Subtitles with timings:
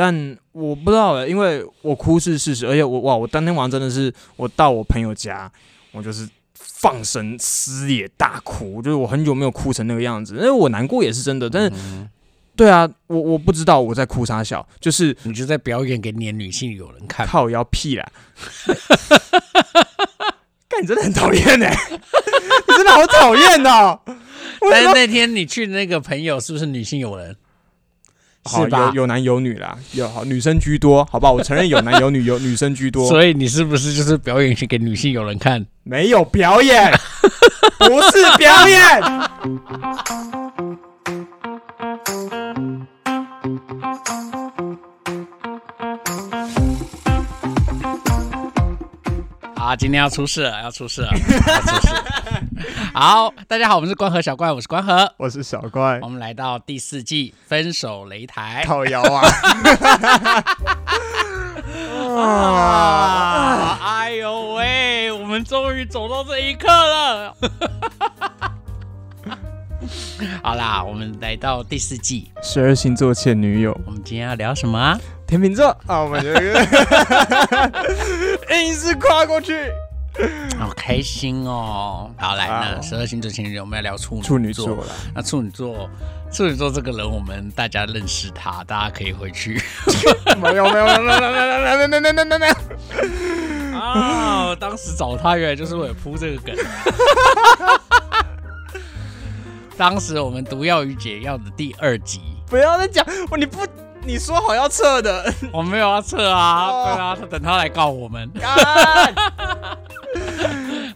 [0.00, 5.50] 但我不知道欸，因为我哭是事实，而且我哇，我当天晚上真的是我到我朋友家，
[5.90, 12.08] 我就是放声撕裂大哭，就是我很久没有哭成那个样子，因为我难过也是真的，但是嗯
[12.54, 17.26] 对啊，我我不知道我在哭啥笑，就是你就在表演给你的女性友人看。
[17.26, 18.08] 靠腰屁啦。
[20.68, 21.76] 干，你真的很讨厌哎！
[21.90, 23.98] 你真的好讨厌哦！
[24.70, 27.36] 但是那天你去的那个朋友是不是女性友人？
[28.48, 35.64] 好吧有有男有女啦，有好女生居多，好吧，我承认有 男有女，有女生居多，所以你是不是就是表演给女性有人看？
[35.84, 36.90] 没有表演，
[37.78, 39.02] 不是表演。
[49.58, 52.04] 好，今天要出事了，要出事了，要出事了。
[52.94, 58.62] 好，大家好，我们是关河小怪，我是关河，我是小怪我，们来到第四季分手擂台。
[58.64, 59.28] 靠腰啊！
[62.16, 63.78] 啊！
[63.82, 67.36] 哎呦喂，我们终于走到这一刻了。
[70.40, 74.96] 好啦，我们来到第四季，十二星座前女友，我们今天要聊什么啊？
[75.28, 76.40] 天秤座啊，我们这个
[78.62, 79.70] 硬是跨过去。
[80.58, 82.10] 好开心哦！
[82.16, 85.86] 好，来，啊那十二星座情人，我们要聊处女处女座了，那处女座，
[86.32, 89.62] 处女座这个人，我们大家认识他，大家可以回去
[90.40, 92.54] 没有没有没有没有没有没有没有没有没有没有，
[93.78, 94.56] 啊。
[94.58, 96.56] 当时找他原来就是为了铺这个梗。
[99.76, 103.58] 当时我们毒药与解药的第二集，不要再讲，你不
[104.08, 108.48] 你说好要撤的， 我没有要撤啊，哦对啊，他等他来告我们干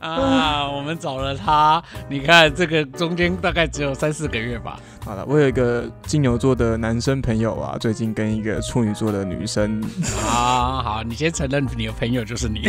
[0.01, 0.67] 啊。
[0.75, 4.81] 我们找了他，你看这个中间大概只有三四个月吧。
[5.05, 9.83] 好了，我有一个金牛座的男生朋友啊，最近跟一个处女座的女生，
[10.27, 12.63] 啊，好，你先承认你的朋友就是你。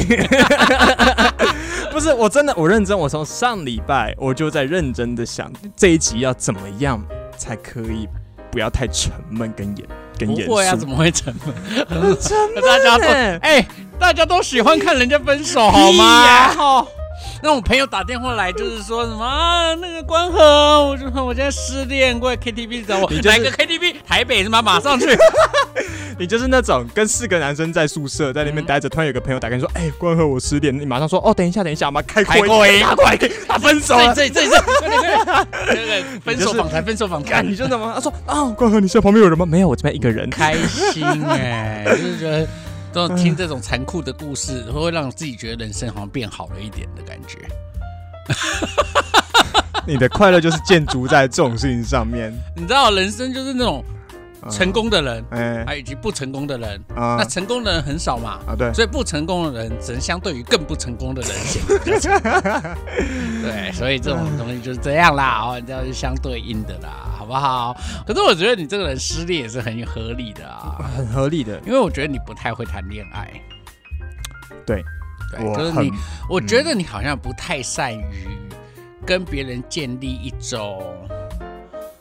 [1.90, 7.02] 不是我真的我认真，我从上礼拜我就在认真的想这一集要怎么样
[7.38, 8.10] 才可以
[8.52, 9.88] 不要太沉闷跟严
[10.18, 10.52] 跟严肃。
[10.52, 11.54] 不会啊，怎么会沉闷？
[12.02, 13.68] 么 沉闷大家都欸哎、
[14.00, 16.86] 大家都喜欢看人家分手，好屁吗？
[17.44, 23.96] 那我朋友打电话来，就是说什么啊，那个关河，我就说我现在失恋，过来 KTV 找我，你就是哪个 KTV？
[24.08, 24.62] 台北是吗？
[24.62, 25.06] 马上去。
[26.18, 34.16] 你就是那种跟四个男生在宿舍在那边待着，突然有个朋友打给你说：“哎、关河我失恋。”你马上说：“哦，等一下，等一下，我们开开会，会打过来，他分手了。
[34.16, 35.36] 这这这这，快点快
[35.76, 37.92] 点，那个分手访谈，分手访干，谈，你真的吗？
[37.94, 39.46] 他说：“啊，关河，你现在旁边有人吗？
[39.46, 40.30] 没有，我这边一个人。
[40.30, 42.48] 开心哎、就是觉得。
[42.94, 47.40] 这种听这种残酷的故事，会让自己觉得人生好像变好了一点的感觉。
[49.86, 52.32] 你的快乐就是建筑在这种事情上面。
[52.56, 53.84] 你知道，人生就是那种
[54.50, 56.84] 成功的人，哎还以及不成功的人。
[56.96, 62.32] 啊那成功的人很少嘛，啊，对，所以不成功的人只能相对于更不成功的人显得比较成功。
[63.42, 67.76] 对，所以这种东西就是这样啦，哦，这样是相对应的啦，好不好？
[68.06, 71.60] 可是我觉得你这个人失恋也是很合理的啊，很合理的。
[71.66, 73.30] 因为我觉得你不太会谈恋爱。
[74.66, 74.84] 对，
[75.32, 75.92] 对，我很就是你，
[76.30, 78.28] 我觉得你好像不太善于
[79.06, 80.82] 跟别人建立一种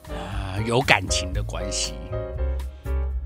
[0.08, 1.94] 啊、有感情的关系。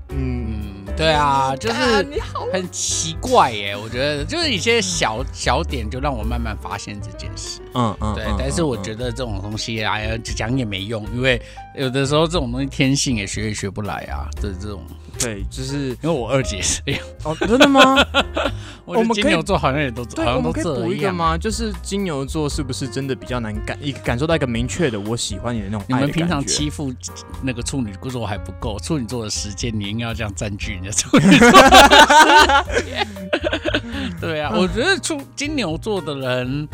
[0.09, 7.61] 嗯，嗯，对啊，就是你好，很奇怪耶，我觉得就是一些小小点就让我慢慢发现这件事。
[7.73, 11.41] 嗯嗯对，但是我觉得这种东西啊，讲也没用，因为
[11.75, 14.27] 有的时候这种东西天性也学也学不来啊。
[14.41, 14.81] 这这种，
[15.19, 17.95] 对，就是因为我二姐是这样，哦，真的吗？
[18.85, 20.91] 我觉得我们金牛座好像也都对，好像都我们可以补这样。
[20.91, 21.37] 一个吗？
[21.37, 26.93] 就是金牛座是不是真的比较难感一感受到一个明确的我喜欢你的那种你们平常欺负
[27.41, 33.07] 那个处女座还不够，处女座的时间你应该要这样占据你的 处女座的时间。
[34.21, 36.67] 对啊，我觉得处金牛座的人，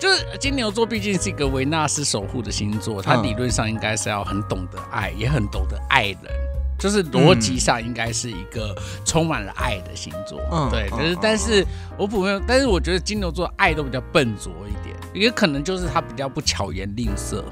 [0.00, 6.47] 就是金牛座毕竟是一个维纳斯守护的星座，他嗯理论上应该是要很懂得爱，也很懂得爱人。
[6.78, 8.74] 就是逻辑上应该是一个
[9.04, 11.66] 充满了爱的星座，嗯对，可是但是
[11.96, 17.44] 我普遍，但是我觉得金牛座爱都比较笨拙一点，也可能就是他比较不巧言令色，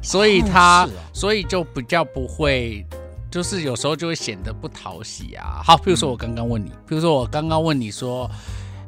[0.00, 2.86] 所以他、所以就比较不会，
[3.30, 5.60] 就是有时候就会显得不讨喜啊。
[5.64, 8.30] 好，比如说我刚刚问你，比如说我刚刚问你说，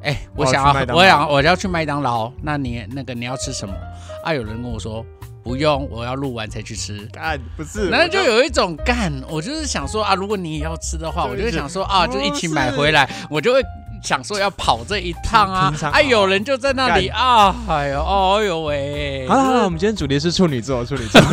[0.03, 3.75] 哎、我我想要，我想我要去麦当劳，那你那个你要吃什么？
[4.23, 5.05] 啊，有人跟我说
[5.45, 7.07] 不用，我要录完才去吃。
[7.13, 13.63] 干不是，然后就有一种干，我就是想说啊，如果你也要吃的话，我就会想说啊，就一起买回来，我就会
[14.05, 21.19] 想说要跑这一趟啊哎，啊，有人就在那里啊，哎呦，哦呦喂，好了好了，我们今天主题是处女座，处女座。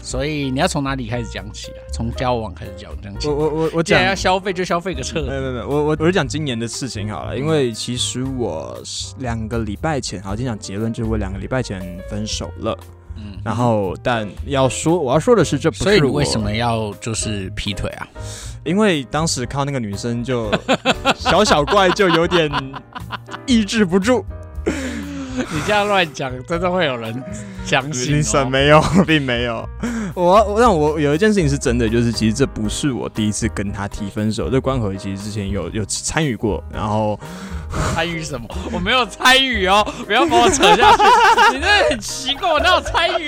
[0.00, 1.82] 所以你要从哪里开始讲起啊？
[1.92, 3.34] 从交往开始讲讲起我。
[3.34, 5.28] 我我我讲要消费，就消费个彻底。
[5.28, 12.78] 没有没有，我我我是讲今年的事情好了，因为其实我是两个礼拜前，好，今天讲结论，就是我两个礼拜前分手了。
[13.16, 18.06] 嗯，然后，但要说我要说的是，这不是我所以你为什么要就是劈腿啊？
[18.64, 20.50] 因为当时看到那个女生就
[21.16, 22.50] 小小怪，就有点
[23.46, 24.24] 抑制不住。
[25.36, 27.20] 你这样乱讲，真的会有人
[27.64, 28.48] 相信、神哦。
[28.48, 29.68] 没有， 并没有。
[30.14, 37.18] 我我让我有一件事情是真的，就是其实这不是我第一次跟他提分手，这关口其实之前有有参与过，然后
[37.94, 38.46] 参与什么？
[38.72, 41.02] 我没有参与哦，不要把我扯下去。
[41.54, 43.26] 你真的很奇怪，我哪有参与？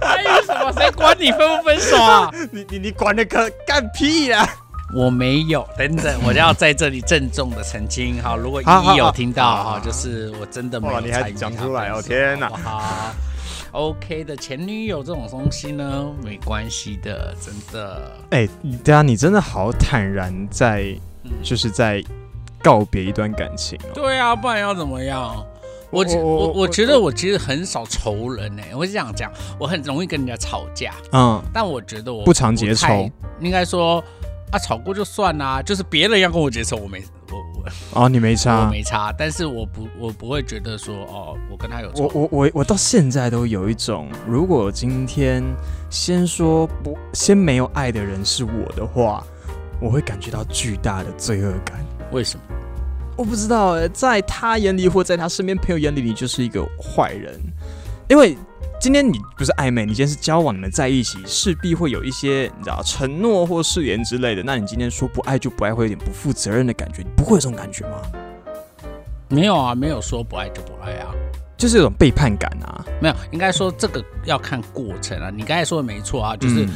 [0.00, 0.72] 参与什么？
[0.72, 2.30] 谁管你分不分手啊？
[2.52, 4.48] 你你你管的可干屁呀！
[4.92, 5.64] 我没有。
[5.78, 8.20] 等等，我要在这里郑重的澄清。
[8.22, 13.14] 好，如果好好依依有听到哈，就是我真的没有哇你还参与讲出来哦天哪好
[13.70, 18.10] ？OK 的前女友这种东西呢，没关系的，真的。
[18.30, 18.48] 哎、
[18.82, 20.92] 对啊，你真的好坦然在，
[21.22, 22.02] 嗯就是在
[22.62, 23.90] 告别一段感情哦。
[23.94, 25.44] 对啊，不然要怎么样？
[25.90, 29.28] 我我我觉得我其实很少仇人呢、我是这样讲，
[29.58, 33.10] 我很容易跟人家吵架，嗯，但我觉得我不常结仇，
[33.40, 34.00] 应该说
[34.52, 38.70] 啊，吵过就算啦，就是别人要跟我结仇，我没我我哦，你没差我差。
[38.70, 45.42] 没差，但是我不我不会觉得说哦，我跟他有仇，我我我我到现在都有一种，如果今天
[45.90, 49.24] 先说不先没有爱的人是我的话，
[49.80, 51.84] 我会感觉到巨大的罪恶感。
[52.12, 52.49] 为什么？
[53.20, 57.38] 我不知道欸，在他眼里或在他身边朋友眼里，你就是一个坏人，
[58.08, 58.34] 因为
[58.80, 64.42] 今天你不是暧昧，你今天是交往，你们在一起，势必会有一些你知道承诺或誓言之类的。
[64.42, 68.00] 那你今天说不爱就不爱，会有点不负责任的感觉，你不会有这种感觉吗？
[69.28, 71.12] 没有啊，没有说不爱就不爱啊，
[71.58, 75.28] 就是有种背叛感啊，没有，应该说这个要看过程啊。
[75.28, 76.70] 你刚才说的没错啊，就是、嗯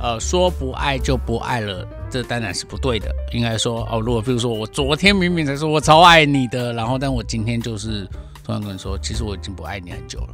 [0.00, 3.14] 呃说不爱就不爱了，这当然是不对的。
[3.32, 8.08] 应该说哦，如果比如说我昨天明明才说我超爱你的，然后但我今天就是
[8.44, 10.28] 突然跟你说，其实我已经不爱你很久了。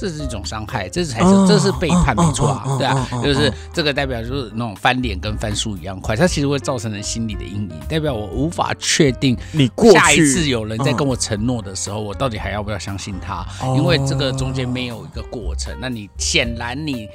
[0.00, 13.44] 这是一种伤害，这才是、这是背叛，没错啊，对啊，就是这个代表就是那种翻脸跟翻书一样快，它其实会造成人心理的阴影，代表我无法确定你过下一次有人在跟我承诺的时候，我到底还要不要相信他？
[13.76, 17.08] 因为这个中间没有一个过程，那你显然你。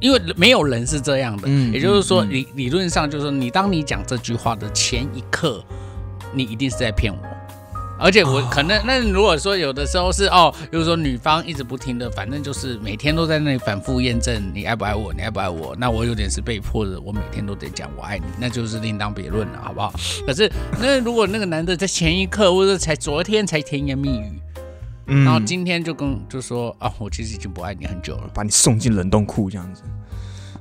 [0.00, 5.62] 因为没有人是这样的，嗯也就是说理理论上就是说，你当你讲这句话的前一刻，
[6.32, 7.18] 你一定是在骗我。
[8.02, 19.92] 而且我哦可能，那如果说有的时候是哦，比如说女方一直不停的，反正就是每天都在那里反复验证你爱不爱我，你爱不爱我，那我有点是被迫的，我每天都得讲我爱你，那就是另当别论了，好不好？
[20.26, 20.50] 可是
[20.80, 24.40] 那如果那个男的在前一刻或者才昨天才甜言蜜语，
[25.10, 25.24] 嗯。
[25.24, 29.82] 然后今天就跟就说啊，我其实已经不爱你很久了，把你送进冷冻库这样子，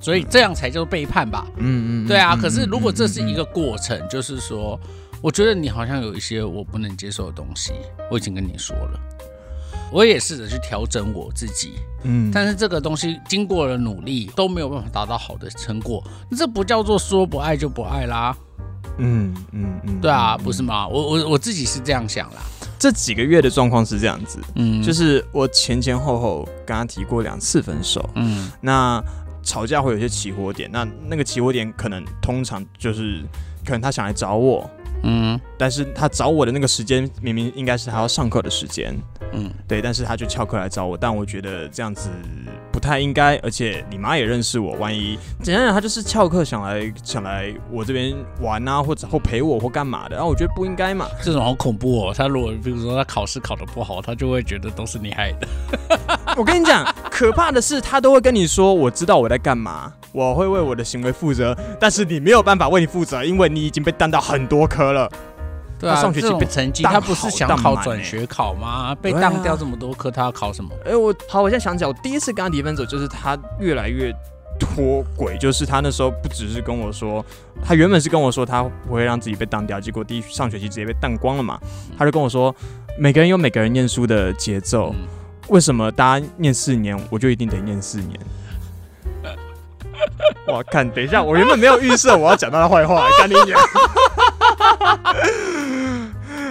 [0.01, 1.47] 所以这样才叫背叛吧？
[1.57, 4.79] 嗯对啊，可是如果这是一个过程，就是说，
[5.21, 7.73] 我觉得你好像有一些我不能接受的东西，
[8.11, 8.99] 我已经跟你说了，
[9.91, 11.73] 我也试着去调整我自己，
[12.03, 12.31] 嗯。
[12.33, 16.03] 但是这个东西经过了努力都没有办法达到好的成果，
[16.37, 18.35] 这不叫做说不爱就不爱啦，
[18.99, 20.87] 嗯嗯嗯，对啊，不是吗？
[20.87, 22.41] 我我我自己是这样想啦，
[22.77, 28.51] 这几个月的状况是这样子，嗯，就是我前前后后跟他提过两次分手，嗯。
[28.61, 29.03] 那
[29.41, 33.23] 吵架会有些起火点，那那个起火点可能通常就是
[33.65, 34.69] 可能他想来找我，
[35.03, 35.39] 嗯。
[35.57, 38.95] 但是他找我的那个时间明明应该是他要上课的时间，
[39.33, 39.49] 嗯。
[39.67, 42.09] 对，但是他就翘课来找我，但我觉得这样子
[42.71, 52.13] 不太应该，而且你妈也认识我，万一简单讲，他就是翘课想来想来我这边玩啊，或者或陪我或干嘛的，然后我觉得不应该嘛，这种好恐怖哦。
[52.15, 55.47] 他如果比如说他考试考得不好，他就会觉得都是你害的。
[56.37, 65.09] 我跟你讲，可怕的是他都会跟你说，我知道我在干嘛，我会为我的行为负责，但是你没有办法为你负责，因为你已经被当到很多科了。
[65.79, 68.93] 对啊，他上学期被成绩他不是想考转学考吗？
[69.01, 70.69] 被当掉这么多科，他要考什么？
[70.85, 74.13] 哎、我好，我现在想起来，我第一次跟他提分手，就是他越来越
[74.59, 77.25] 脱轨，就是他那时候不只是跟我说，
[77.63, 81.57] 他原本是跟我说他不会让自己被当掉，结果第一上学期直接被当光了嘛，
[81.97, 82.53] 他就跟我说，
[82.97, 85.07] 每个人有每个人念书的节奏，嗯
[85.47, 88.19] 为什么大家念四年，我就一定得念四年？
[90.45, 93.59] 我看，等一下，我原本没有预设我要讲他的坏话，赶紧讲。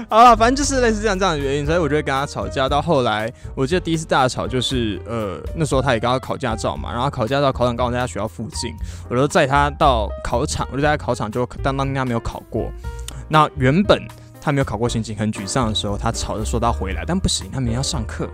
[0.11, 2.67] 好了，反正就是类似这样这样的原因，所以我就会跟他吵架。
[2.67, 8.75] 到后来，我记得第一次大吵就是，呃，那时候他也刚刚考驾照嘛，然后考驾照考场刚好在他学校附近，
[9.11, 12.73] 我就载他到考场，我就在他考场就当当他没有考过，
[13.29, 14.03] 那原本
[14.41, 18.27] 他没有考过，心情很沮丧的时候，他吵着说他回来，但不行，他明天要上课。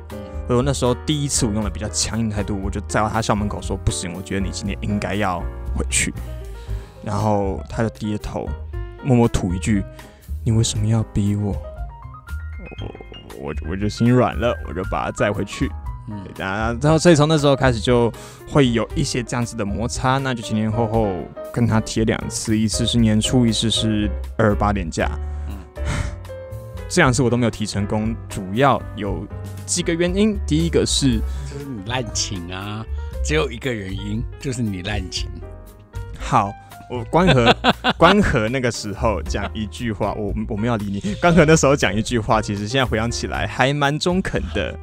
[0.47, 5.41] 所以我那时候第一次我用了比较强硬的态度，我就在到他校门口说不行，我觉得你今天应该要
[5.77, 6.15] 回去。
[7.03, 8.49] 然后他就低着头，
[9.03, 9.83] 默默吐一句
[10.45, 11.53] ：“你为什么要逼我？”
[12.81, 12.95] 我
[13.39, 15.71] 我我就心软了，我就把他载回去。
[16.09, 18.13] 嗯，然后所以从那时候开始就
[18.49, 21.09] 会有一些这样子的摩擦，那就前前后后
[21.53, 25.11] 跟他提两次，一次是年初，一次是二八年假。
[25.49, 25.57] 嗯，
[26.89, 29.27] 这两次我都没有提成功，主要有
[29.65, 30.39] 几个原因。
[30.47, 31.21] 第一个是
[31.51, 32.85] 就是你滥情啊，
[33.25, 35.31] 只有一个原因，就是你滥情。
[36.19, 36.53] 好。
[36.91, 37.57] 我关河
[37.97, 41.15] 关河那个时候讲一句话，我我们要理你。
[41.21, 44.75] 关河那时候讲一句话，其实现在回想起来还蛮中肯的。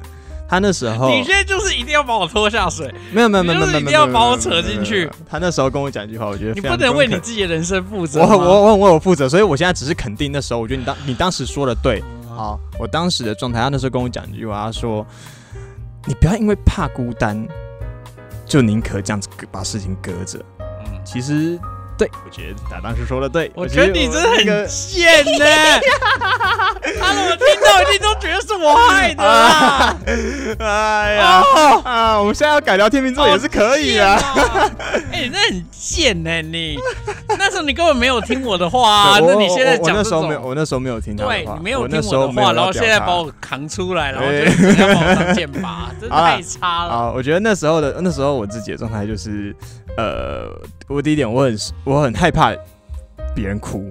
[0.48, 5.08] 他那时候，你现在就是一定要把我拖下水，没有没有没有没有，一定要把我扯进去。
[5.26, 8.20] 他那时候跟我讲一句话，我觉得你不能为你自己的人生负责。
[8.20, 12.02] 我我我我有负责，所以我现在只是肯定那时候，我觉得你当你当时说的对。
[12.28, 15.06] 好，我当时的状态，他那时候跟我讲一句话，他说
[16.06, 17.46] ：“你不要因为怕孤单，
[18.46, 21.58] 就宁可这样子把事情搁着。”嗯，其实。
[22.02, 23.50] 对，我觉得他当时说的对。
[23.54, 25.44] 我觉得你真的很贱呢。
[27.00, 29.96] 他怎么听到一定都觉得是我害的啊！
[30.58, 31.42] 哎呀
[31.84, 32.18] 啊！
[32.18, 34.18] 我们现在要改聊天秤座也是可以啊。
[35.12, 36.76] 哎，那很贱呢，你
[37.38, 39.18] 那时候你根本没有听我的话啊。
[39.22, 46.92] 那你现在讲那时候没有，我那时候没有听他对，你没有听我的话，然后现在把我扛出来，然后就要往上剑拔，真的太差了。
[46.92, 49.54] 啊，我觉得那时候的那时候我自己的状态就是。
[49.96, 50.48] 呃，
[50.88, 52.52] 我第一点，我很我很害怕
[53.34, 53.90] 别人哭，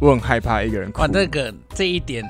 [0.00, 1.02] 我很害怕一个人哭。
[1.02, 2.24] 哇，这个这一点，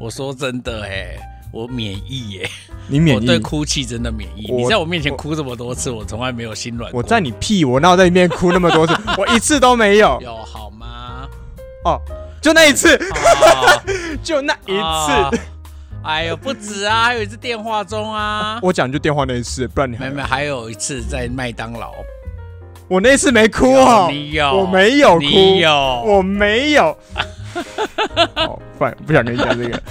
[0.00, 1.16] 我说真的哎，
[1.52, 2.48] 我免疫耶。
[2.88, 3.20] 你免疫？
[3.20, 4.52] 我对哭泣真的免疫。
[4.52, 6.92] 你在我面前哭这么多次，我从来没有心软。
[6.92, 8.94] 我在你屁，我哪有在你面前哭那么多次？
[9.16, 10.20] 我一次都没有。
[10.20, 11.26] 有好吗？
[11.84, 12.00] 哦，
[12.40, 12.98] 就那一次，
[14.22, 15.40] 就那一次。
[16.06, 18.60] 哎呦，不止啊，还有一次电话中啊。
[18.62, 21.92] 我讲就电话那一次，不然你没没还有一次在麦当劳。
[22.86, 24.56] 我那次没哭哦，你有？
[24.56, 25.70] 我没有哭，你有？
[26.06, 26.96] 我没有。
[28.36, 29.82] 好，不不想跟你讲这个。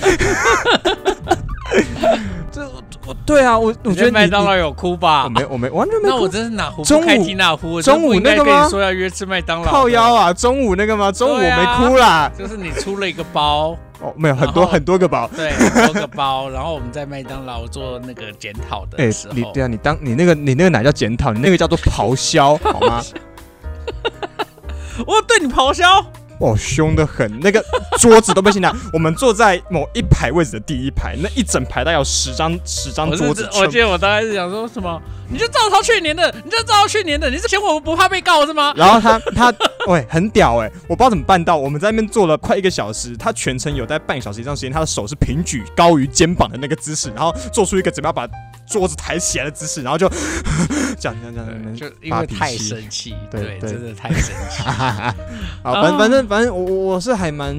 [2.50, 2.66] 这
[3.06, 5.26] 我对啊，我我觉得麦当劳有哭吧？
[5.26, 6.08] 我没，我没，完全没。
[6.08, 7.82] 那我真是哪壶不开提哪壶。
[7.82, 8.70] 中午那个吗？
[8.70, 9.70] 说要约吃麦当劳。
[9.70, 10.32] 靠腰啊！
[10.32, 11.12] 中午那个吗？
[11.12, 12.32] 中午我没哭啦。
[12.38, 13.78] 就是你出了一个包。
[14.02, 16.50] 哦，没有很多很多个包，对，很多个包。
[16.50, 21.32] 然后我们在麦当劳做那个检讨的时候，你对啊，你当你那个你那个哪叫检讨？
[21.32, 23.02] 你那个叫做咆哮，好吗？
[25.06, 26.06] 我对你咆哮。
[26.40, 27.64] 哇，凶的很，那个
[28.00, 28.76] 桌子都被掀掉。
[28.92, 33.48] 我们坐在某一排位置的第一排，那一整排大概有十张十张桌子。
[33.54, 38.74] 我记得我大概是想说什么，你就照抄去年的，你就照抄去年的，你是嫌我们不怕被告是吗？
[38.76, 39.54] 然后他他
[39.88, 48.28] 喂很屌哎，我不知道怎么办到，我们在那边坐了快一个小时，他全程有在半小时以上时间，他的手是平举高于肩膀的那个姿势，然后做出一个怎么样把。
[48.68, 50.10] 桌子抬起来的姿势，然后就
[50.98, 54.64] 讲讲讲，就因为太生气，对，真的太生气。
[54.64, 57.56] 好，反反正反正我我是还蛮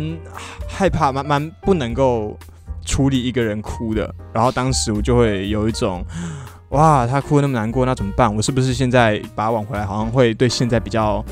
[0.69, 2.37] 害怕，蛮蛮不能够
[2.85, 4.15] 处理一个人哭的。
[4.33, 6.05] 然后当时我就会有一种，
[6.71, 8.35] 哇，他哭那么难过，那怎么办？
[8.35, 11.25] 我是不是现在把他挽回来，好像会对现在比较。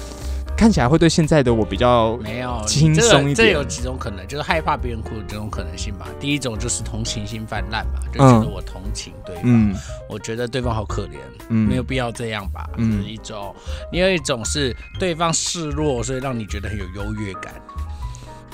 [0.56, 3.34] 看起来会对现在的我比较没有轻松一点。
[3.34, 6.06] 这有几种可能，就是害怕别人哭的这种可能性吧。
[6.20, 9.74] 第一种就是同情心泛滥嘛，就觉得我同情对方，
[10.08, 13.54] 我觉得对方好可怜，没有必要这样吧，就是一种。
[13.92, 17.54] 另外一种是对方示弱，所以让你觉得很有优越感。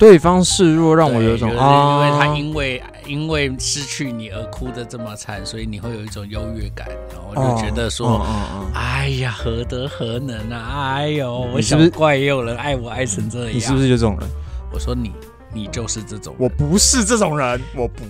[0.01, 8.27] 对方示弱，让我有种啊，因为他因为因为失去你而哭的这么惨，所以你会有一种优越感，然后就觉得说，
[8.73, 10.95] 哎呀，何德何能啊！
[10.95, 14.27] 哎呦，我想怪也有人爱我爱成这样，你是不是就这种人？
[14.73, 15.13] 我说你，
[15.53, 18.03] 你就是这种，我不是这种人，我不，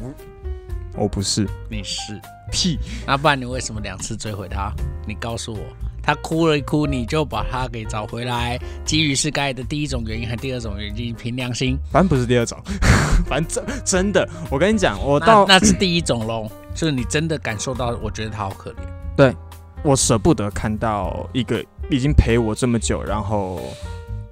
[0.94, 2.20] 我不是，你是
[2.52, 4.73] 屁，那不然你为什么两次追回他？
[5.09, 5.59] 你告诉我。
[6.02, 8.59] 他哭了一哭，你就把他给找回来。
[8.85, 11.78] 基于是该的第一种原因，和第二种原因，凭良心。
[11.90, 12.59] 反正不是第二种，
[13.26, 18.76] 反正真真的，我跟你讲，我到那是第一种喽，就是你真的感受到，我觉得他好可怜。
[19.16, 19.35] 对，
[19.83, 23.61] 我舍不得看到一个已经陪我这么久，然后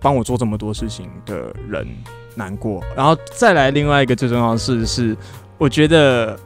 [0.00, 1.86] 帮我做这么多事情的人
[2.34, 2.82] 难过。
[2.96, 5.16] 然后再来另外一个最重要的事是，
[5.58, 6.38] 我觉得。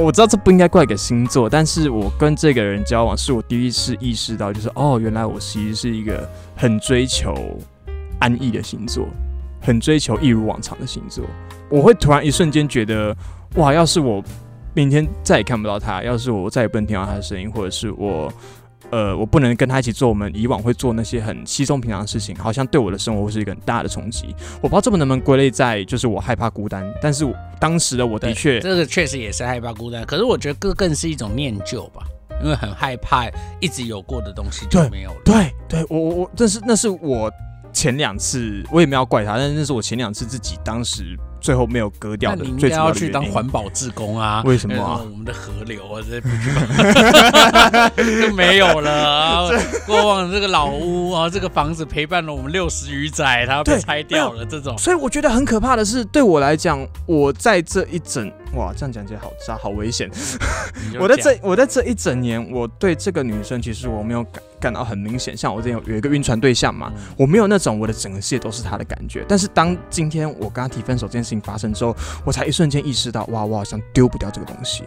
[0.00, 7.34] 我知道这不应该怪给星座，但是我跟这个人交往，是我第一次意识到，就是哦，原来我其实是一个很追求
[8.20, 9.08] 安逸的星座，
[9.60, 11.24] 很追求一如往常的星座。
[11.68, 13.14] 我会突然一瞬间觉得，
[13.56, 14.22] 哇，要是我
[14.72, 18.32] 明天再也看不到他，要是我再也不能听到他的声音，或者是我
[18.90, 24.34] 呃，我不能跟他一起做我们以往会做那些很稀松平常的事情，好像对我的生活会是一个很大的冲击。
[24.56, 32.02] 我不知道这么能不能归类在就是我害怕孤单，但是我当时的我的对确这个确实也是害怕孤单，可是我觉得更更是一种念旧吧，
[32.42, 33.26] 因为很害怕
[33.60, 35.20] 一直有过的东西就没有了。
[35.24, 37.30] 对对，我我我，这是那是我
[37.72, 43.24] 前两次，我也没有怪他，但是那是我前两次自己当时最后没有割掉的那你应最主要该要去当。
[43.28, 44.42] 环保志工啊？
[44.46, 46.50] 为什么啊呃我们的河流啊，这不去
[48.26, 49.48] 就没有了啊。
[49.86, 60.10] 过往这个老屋啊，这个房子陪伴了我们六十余载，它要被拆掉了，这种所以我觉得很可怕的是，对我来讲，我在这一整哇，这样讲起来好渣，好危险。
[60.98, 69.24] 我在这我在这一整年，我对这个女生其实我没有感感到很明显，像我之前有有一个晕船对象嘛，嗯我没有那种我的整个世界都是他的感觉。
[69.28, 74.84] 但是当今天我跟他提分手这件事情发生之后，我才一瞬间意识到，哇，我好像丢不掉这个东西。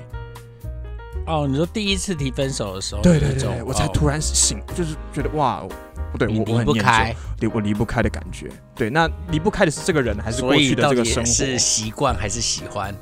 [1.27, 5.63] 哦，你说第一次提分手的时候，对对对对，我才哦突然醒，就是觉得哇，
[6.11, 8.49] 不对我我很念不开旧，，离我离不开的感觉。
[8.75, 11.29] 对，那离不开的是这个人，还是过去的这个生活？
[11.29, 12.93] 是习惯还是喜欢？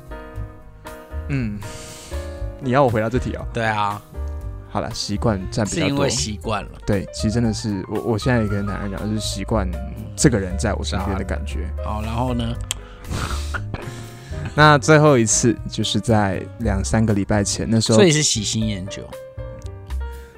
[1.28, 1.58] 嗯，
[2.60, 3.46] 你要我回答这题哦？
[3.52, 4.00] 对啊，
[4.70, 6.08] 好了，习惯占比较多是因为。
[6.08, 6.70] 习惯了。
[6.86, 9.68] 对，其实真的是我，我现在也跟坦然讲，就是习惯
[10.14, 11.68] 这个人在我身边的感觉。
[11.84, 12.54] 好，然后呢？
[14.54, 19.02] 那最后一次就是在两三个礼拜前，那时候所以是喜新厌旧。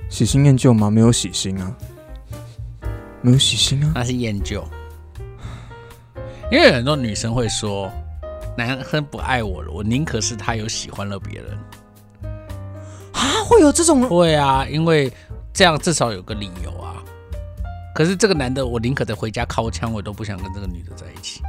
[0.09, 0.91] 喜新厌旧吗？
[0.91, 1.75] 没有喜新啊，
[3.21, 3.93] 没有喜新啊。
[3.95, 4.67] 那是厌旧。
[6.51, 7.91] 因为很多女生会说，
[8.57, 11.59] 男生不爱我了，我宁可是他有喜欢了别人。
[13.23, 15.11] 啊，会有这种会啊，因为
[15.53, 16.99] 这样至少有个理由啊。
[17.95, 21.41] 可是这个男的，我宁可在回家靠枪，我都不想跟这个女的在一起。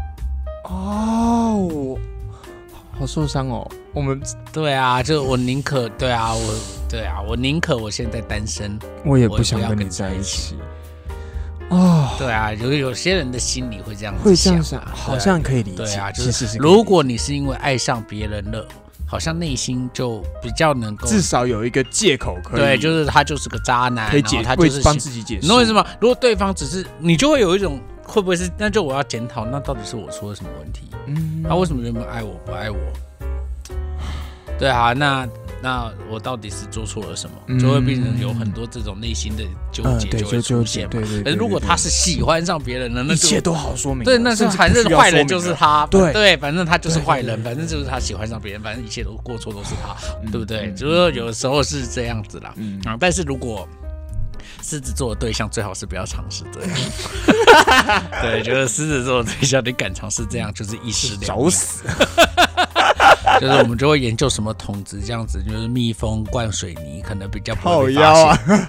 [0.66, 1.98] 哦，
[2.92, 3.68] 好受伤哦。
[3.92, 6.56] 我们对啊，就我宁可对啊，我
[6.88, 8.78] 对啊，我宁可我现在单身。
[9.04, 10.56] 我也不想跟你在一起。
[11.70, 15.78] 哦，对啊，有有些人的心里会这样子会这样想，好像可以理解。
[15.78, 18.68] 对啊，就其是如果你是因为爱上别人了，
[19.14, 25.42] 好像内心就比较能够至少有一个借口可以，对，就是他就是个渣男，可以解他就是帮自己解释。
[25.42, 25.86] 你懂我意思吗？
[26.02, 30.90] 如果对方只是你就会有一种会不会是那就我要检讨，那到底是我出了什么问题？
[31.06, 32.78] 嗯他为什么原本爱我不爱我？
[34.58, 35.28] 对啊，那
[35.64, 37.58] 那我到底是做错了什么？
[37.58, 41.24] 就会变成有很多这种内心的纠结就会就纠结，出现嘛。
[41.24, 45.26] 对如果他是喜欢上别人了，那一切都好说明，对，那是甚至反正不需要坏人。
[45.26, 50.68] 就是他，对对，反正他就是坏人，反正就是他喜欢上别人，反正一切都过错都是他，嗯对不对？
[50.68, 53.66] 嗯就是说有时候是这样子啦，嗯啊，但是如果
[54.62, 61.84] 狮子座的对象最好是不要尝试这样， 对，就是狮子座的对象，你敢尝试这样，就是一尸两命，找死！
[63.42, 68.68] 就是我们就会研究什么桶子这样子，就是密封灌水泥，可能比较不好会腰发啊现！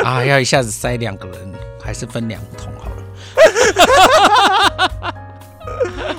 [0.04, 2.96] 啊，要一下子塞两个人，还是分两桶好了。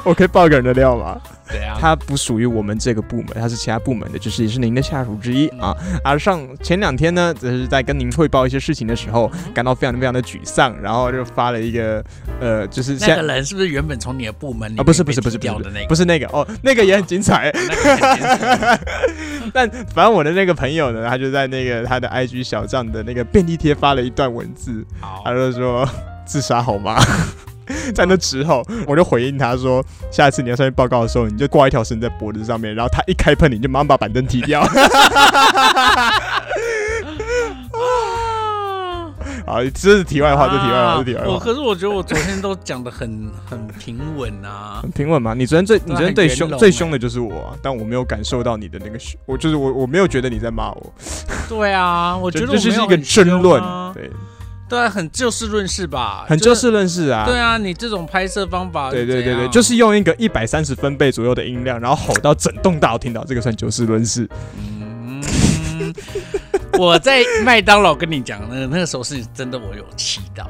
[0.06, 1.20] 我可以爆个人的料吗？
[1.48, 5.76] 对啊，他不属于我们这个部门，他是其他部门的，就是也是您的下属之一啊。
[5.92, 12.04] 嗯而上前两天呢，则是在跟您汇报一些事情的时候，嗯感到非常非常的沮丧，然后就发了一个
[12.40, 15.88] 呃，就是那个人是不是原本从你的部门里啊，不是不是不是不是踢掉的那个？
[15.88, 17.52] 不是那个哦，那个也很精彩。
[17.54, 18.80] 那个很精彩
[19.54, 24.84] 但反正我的那个朋友呢，他就在那个他的 IG 小账的那个便利贴发了一段文字，
[25.24, 25.88] 他就说
[26.26, 27.00] 自杀好吗？
[27.94, 34.62] 在那之后，我就回应他说，下一次你要上去报告的时候，你就挂一条绳在脖子上面，然后他一开喷，你就马上把板凳踢掉。
[39.46, 41.38] 啊，这是题外话，这是题外话，这是题外话。
[41.38, 44.90] 可是我觉得我昨天都讲的很 很平稳啊很。
[44.90, 45.36] 平稳吗？
[45.36, 50.94] 你昨天最你昨天最凶最凶的就是我、啊，但我没有感受到你的那个凶，我就是我我没有觉得你在骂我，
[51.48, 53.62] 对啊，我觉得这这就是一个争论
[53.94, 54.10] 对，
[54.68, 64.28] 对啊，很就事论事吧，很就事论事啊，对啊，你这种拍摄方法，对对对对，就是用一个一百三十分贝左右的音量，然后吼到整栋大楼听到，这个算就事论事。
[64.58, 65.24] 嗯，
[66.80, 70.50] 我在麦当劳跟你讲那个那个时候是真的，我有气到，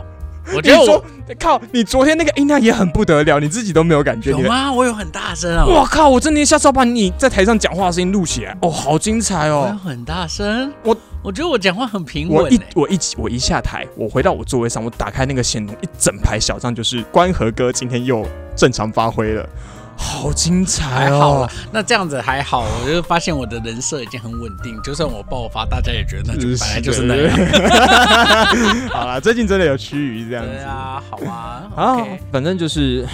[0.53, 1.03] 我觉得我
[1.39, 4.71] 靠，你昨天那个音量也很不得了，你自己都没有感觉，有吗？
[4.71, 6.07] 我有很大声啊，我靠！
[6.07, 9.79] 我真的下次要把你在台上讲话的声音录起来，哦，好精彩我有哦！
[9.83, 19.49] 很大声，我我觉得我讲话很平我一我一我一下台，我回到我座位上，我打开那个线动，一整排小张就是关和哥今天又正常发挥了，
[19.97, 28.89] 好精彩哦还好啦！，那这样子还好，我就发现我的人设已经很稳定，就算我爆发，大家也觉得那就本来就是那样。
[28.91, 30.51] 好啦，最近真的有趋于这样子。
[30.51, 33.07] 对啊，好啊好，OK，反正就是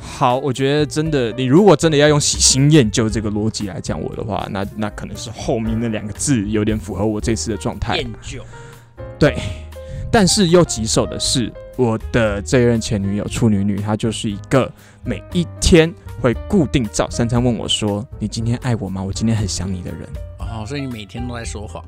[0.00, 7.96] 好，我觉得真的，你如果真的要用喜新厌旧这个逻辑来讲我的话，那那可能是后面那两个字有点符合我这次的状态。
[7.96, 8.42] 厌旧，
[9.18, 9.36] 对，
[10.10, 14.70] 但是又棘手的是，我的这任前女友处女女，她就是一个
[15.04, 19.02] 每一天会固定早三餐问我说：“你今天爱我吗？
[19.02, 21.84] 我今天很想你的人。”哦，所以你每天都在说谎。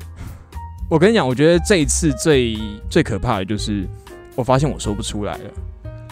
[0.88, 2.58] 我跟你讲，我觉得这一次最
[2.88, 3.86] 最可怕的就是，
[4.34, 5.50] 我发现我说不出来了，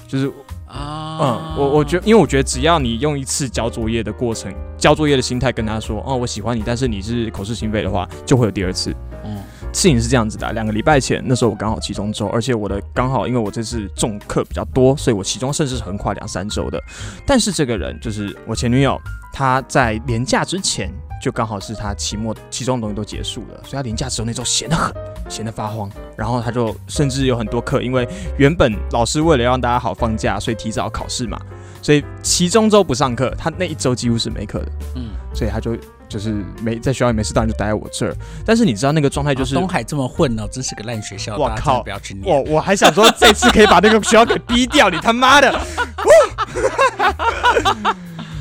[0.06, 0.26] 就是
[0.66, 8.94] 啊，嗯，我我觉得，因为我觉得只要你用一次交作业的过程，交作业的心态跟他说，哦，我喜欢你，但是你是口是心非的话，就会有第二次。
[9.24, 9.42] 嗯
[9.78, 16.82] 事情是这样子的啊、两个礼拜前，那时候我刚好期中周，而且我的刚好因为我这次重课比较多，所以我期中甚至是横跨两三周的。
[17.24, 19.00] 但是这个人就是我前女友，
[19.32, 24.92] 她在年假之前就刚好是她期末期中的东西都结束了，所以她年假之后那周闲得很，
[25.28, 25.88] 闲得发慌。
[26.16, 28.04] 然后她就甚至有很多课，因为
[28.36, 31.40] 原本老师为了让大家好放假，所以提早考试嘛，
[31.80, 34.72] 所以期中周不上课，她那一周几乎是没课的。
[34.96, 35.76] 嗯，所以她就
[36.08, 38.16] 就是没在学校也没事，当然就待在我这儿。
[38.44, 42.26] 但是你知道那个状态就是，啊东海这么混哦，真是个烂学校，我靠不要去念。
[42.26, 45.50] 我我还想说这次可以把那个学校给逼掉，你他妈的！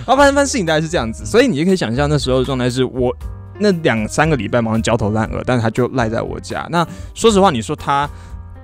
[0.05, 3.13] 然后发生发生事情大概是这样子，所以你就可以想象那时候的状态是我
[3.59, 6.65] 那两三个礼拜忙得焦头烂额，但是他就赖在我家。
[6.69, 8.09] 那说实话，你说他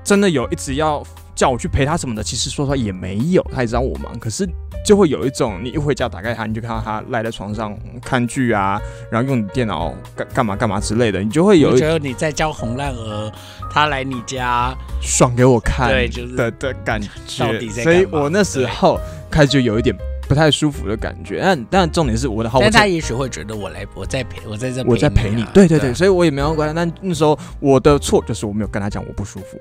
[0.04, 1.04] 真的有一直要
[1.36, 4.48] 叫我去陪他什么的，其实说实话也没有，他也知道我忙，可是
[4.84, 13.32] 就会有一种你一回家打开它，你就看到他赖在床上看剧啊，然后用你电脑干干嘛干嘛之类的，你就会有一我觉得你在教红烂鹅，
[13.72, 17.08] 他来你家，爽给我看对就是的的 感到
[17.48, 19.00] 觉底，在所以我那时候
[19.32, 19.96] 开始就有一点
[20.28, 21.40] 不太舒服的感觉。
[21.42, 26.76] 但但重点是我的好，但他也许会觉得我来，我在陪，我在这，我在陪你啊，对对对，所以我也没有关系。
[26.76, 29.58] 但那时候我的错就是我没有跟他讲我不舒服。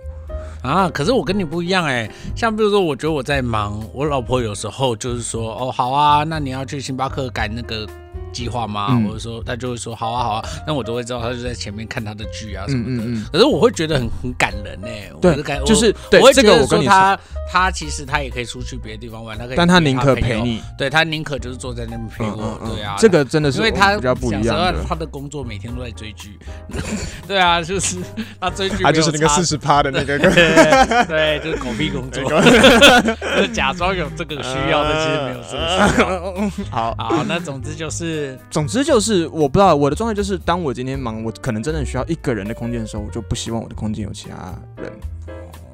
[0.62, 7.86] 啊，可是我跟你不一样哎，像比如说，我觉得我在忙，我老婆有时候就是说，哦，好啊，那你要去星巴克赶那个
[8.32, 8.86] 计划吗？
[8.90, 9.04] 嗯。
[9.04, 13.02] 或者说，她就会说，好啊，好啊，那我都会知道，她就在前面看她的剧啊什么的。
[13.02, 17.18] 嗯嗯嗯，可是我会觉得很很感人哎，我对是感，就是我这觉得说个我跟你说，他
[17.52, 20.62] 他其实他也可以出去别的地方玩，他可以，但他宁可陪，你。
[20.78, 24.74] 对他宁可就是坐在那边陪我，对啊，这个真的是因为他比较不一样。
[24.88, 26.38] 他的工作每天都在追剧，
[27.28, 27.98] 对啊，就是
[28.40, 30.30] 他追剧，他就是那个四十趴的那个，对
[31.04, 36.68] 对，就是狗屁工作，就是假装有这个需要的，其实没有这个需要。
[36.70, 44.90] 好，好，那总之就是，总之就是我不知道我的状态就是，当我今天忙，我可能真的需要一个人的空间的时候，我就不希望我的空间有其他人。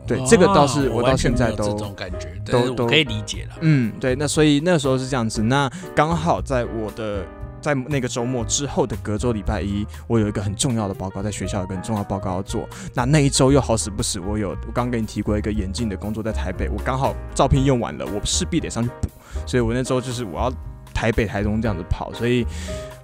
[0.08, 3.56] 对，这个倒是哦我到现在都这种感觉，都都可以理解了。
[3.60, 5.42] 嗯，对，那所以那时候是这样子。
[5.42, 7.22] 那刚好在我的
[7.60, 12.66] 在那个周末之后的隔周礼拜一，我有一个很重要的报告，在学校有个很重要的报告要做。
[12.94, 19.08] 那那一周又好死不死，我有我刚刚跟你提过一个眼镜的工作在台北，我刚好照片用完了，我势必得上去补。
[19.46, 20.52] 所以我那周就是我要
[20.94, 22.12] 台北、台中这样子跑。
[22.14, 22.46] 所以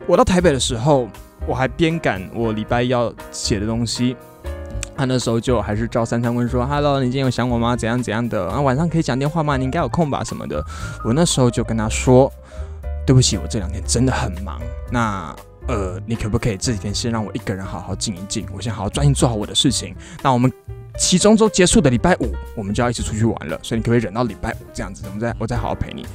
[0.07, 1.07] 我到台北的时候，
[1.47, 4.17] 我还边赶我礼拜一要写的东西。
[4.97, 7.75] 他那时候就还是照三餐问说：“Hello，你今天有想我吗？
[7.75, 8.49] 怎样怎样的？
[8.49, 9.57] 啊，晚上可以讲电话吗？
[9.57, 10.23] 你应该有空吧？
[10.23, 10.65] 什么的。”
[11.05, 12.33] 我那时候就跟他说
[13.07, 14.61] ：“对不起，我这两天真的很忙。
[14.91, 15.35] 那
[15.67, 18.47] 呃，你可不可以这几天先让我一个人好好静一静？
[18.55, 19.95] 我先好好专心做好我的事情。
[20.23, 20.53] 那我们
[20.97, 23.59] 期中周结束的礼拜五，我们就要一起出去玩了。
[23.63, 25.03] 所以你可不可以忍到礼拜五这样子？
[25.07, 26.07] 我们再我再好好陪你。”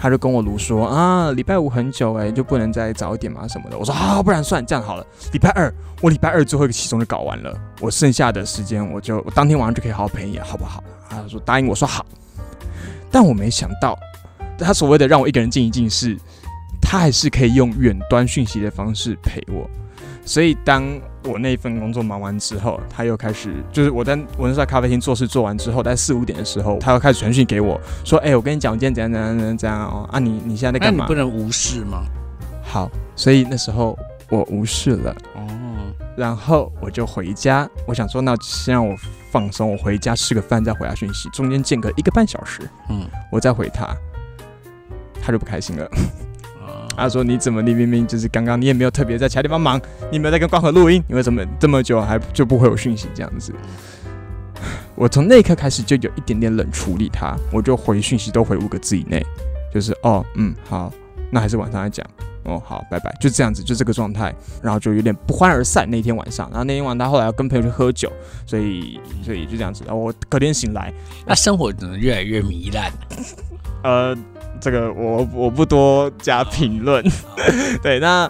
[0.00, 3.48] 他就跟我卢说啊，礼拜五很久哎、就不能再早一点吗？
[3.48, 3.76] 什么的。
[3.76, 5.04] 我说好，不然算这样好了。
[5.32, 10.82] 礼拜二，我礼拜二最后一个期中就搞完了，我剩下的时间我就我当天晚上就可以好好陪你，好不好？
[11.10, 12.06] 他说答应我说好，
[13.10, 13.98] 但我没想到，
[14.56, 16.16] 他所谓的让我一个人静一静是，
[16.80, 19.68] 他还是可以用远端讯息的方式陪我。
[20.24, 20.84] 所以当
[21.28, 32.04] 我那一份工作忙完之后，他又开始，就是我在我那时候在咖啡厅做事做完之后，在四五点的时候，他又开始传讯给我说：“哎、我跟你讲，我今天怎样怎样怎样怎样哦，啊你你现在在干嘛那你不？”能无视吗？
[32.62, 33.98] 好，所以那时候
[34.30, 35.14] 我无视了。
[35.34, 35.46] 哦，
[36.16, 38.96] 然后我就回家，我想说，那先让我
[39.30, 43.96] 放松，我回家吃个饭再回他讯息，中间间隔一个半小时，嗯，我再回他，
[45.22, 45.88] 他就不开心了。
[46.98, 49.80] 啊他说：“你怎么，你明明就是刚刚你也没有特别在其他地方忙，
[50.10, 53.54] 你没有在跟光和录音，你为什么这么久还就不回我讯息这样子？”
[54.96, 59.24] 我从那一刻开始就有一点点冷处理他，我就回讯息都回五个字以内，
[59.72, 60.92] 就是哦嗯好，
[61.30, 62.04] 那还是晚上再讲。
[62.44, 65.88] 哦，好，拜拜，就这样子，就这个状态，然后就有点不欢而散。
[65.90, 68.10] 那天晚上，然后那天晚上他后来要跟朋友去喝酒，
[68.46, 69.84] 所以所以就这样子。
[69.86, 70.90] 然后我隔天醒来，
[71.26, 72.90] 那生活怎么越来越糜烂。
[73.84, 74.16] 呃，
[74.60, 77.04] 这个我我不多加评论。
[77.82, 78.28] 对，那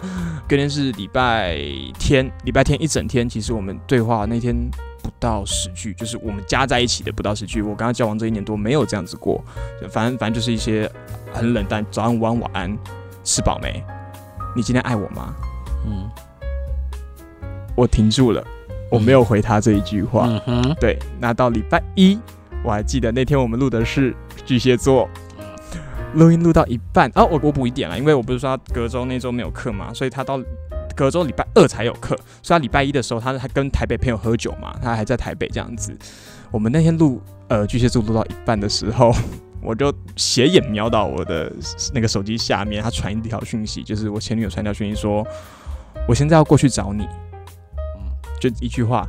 [0.48, 1.58] 隔天是礼拜
[1.98, 4.54] 天，礼拜天一整天，其实我们对话那天
[5.02, 7.60] 不到十句，就是我们加在一起的不到十句。
[7.62, 9.42] 我跟他交往这一年多，没有这样子过，
[9.90, 10.90] 反正反正就是一些
[11.32, 12.78] 很冷淡，早安、午安、晚安，
[13.24, 13.82] 吃饱没？
[14.56, 15.34] 你今天爱我吗？
[15.86, 16.10] 嗯，
[17.76, 18.42] 我停住了，
[18.90, 20.28] 我没有回他这一句话。
[20.80, 22.18] 对，那到礼拜一，
[22.64, 25.08] 我还记得那天我们录的是巨蟹座，
[26.18, 30.38] 录音录到一半，哦，我我补一点了，因为我不是说他隔周那周没有课嘛，所以他到
[30.96, 35.96] 隔周礼拜二才有课，所以他礼拜一的时候，他他跟台北朋友喝酒嘛，他还在台北这样子。
[36.50, 39.12] 我们那天录呃巨蟹座录到一半的时候，
[39.62, 41.52] 我就斜眼瞄到我的
[41.94, 45.24] 那个手机下面，他传一条讯息，就是我前女友传一条讯息说，
[46.08, 47.06] 我现在要过去找你，
[48.40, 49.06] 就一句话。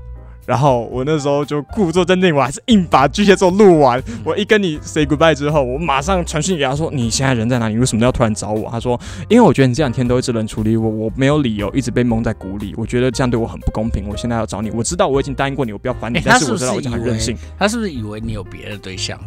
[0.50, 4.02] 然后我那时候就故作镇定，我还是硬把巨蟹座录完。
[4.24, 7.78] 我一跟你 say goodbye 之后，我马上传讯给他说：“你现在人在哪里？
[7.78, 12.74] 为什么要突然找我？”他说：“因为我觉得你这两天都一直冷处理我，我没有理由一直被蒙在鼓里。
[12.78, 14.08] 我觉得这样对我很不公平。
[14.10, 17.38] 我现在要找你，我知道我已经答应过你，我不要烦你，但是我知道我已经很任性。
[17.56, 19.20] 他是不是以为你有别的对象？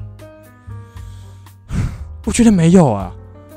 [2.27, 3.13] 我觉得没有啊，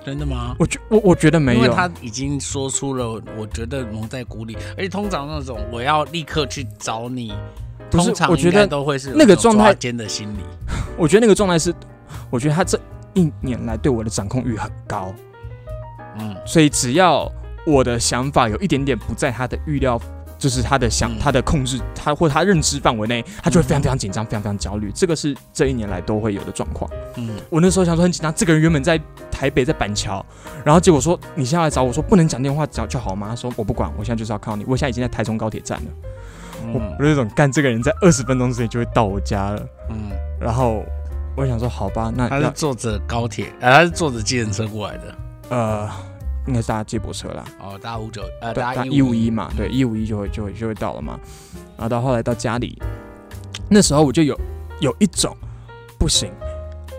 [0.06, 0.56] 真的吗？
[0.60, 7.34] 我觉我我觉得没有，因为他已经说出了我觉得蒙在鼓里，而且通常那种我要立刻去找你。
[7.90, 10.40] 不是，我觉得都会是那个状态间的心理。
[10.98, 11.74] 我觉得那个状态是，
[12.30, 12.80] 我觉得他这
[13.14, 15.14] 一年来对我的掌控欲很高。
[16.20, 17.32] 嗯，所以只要
[17.66, 20.00] 我的想法有一点点不在他的预料，
[20.46, 24.92] 就是他的想他的控制，他或他认知范围内，他就会非常非常紧张，非常非常焦虑。
[24.94, 26.88] 这个是这一年来都会有的状况。
[27.16, 30.24] 嗯，我那时候想说很紧张，这个人原本在台北，在板桥，
[30.64, 33.30] 然后结果说你现在来找我说不能讲电话找就好吗？
[33.32, 35.86] 他说我不管，我现在就是要靠你，我现在已经在台中高铁站了。
[36.64, 36.96] 嗯。
[37.00, 40.84] 我有一种干这个人在二十分钟之内就会到我家了，嗯，然后
[41.36, 45.16] 我想说好吧，那他是坐着高铁，呃，他是坐着计程车过来的，
[45.50, 45.90] 呃，
[46.48, 51.20] 应该是搭接驳车啦，哦，搭五九，呃，搭一五一嘛，对，一五一就会就会就会到了嘛，
[51.78, 52.82] 然后到后来到家里，
[53.70, 54.40] 那时候我就有
[54.80, 55.36] 有一种
[55.98, 56.32] 不行，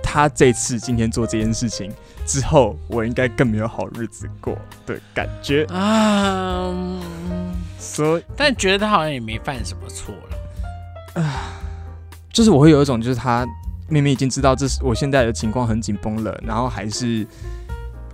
[0.02, 1.92] 他这次今天做这件事情。
[2.26, 5.64] 之后我应该更没有好日子过的感觉。
[5.66, 6.74] 啊，
[7.78, 11.52] 所以但觉得他好像也没犯什么错了啊，
[12.32, 13.46] 就是我会有一种就是他
[13.88, 17.24] 明明已经知道这是我现在的情况很紧绷了，然后还是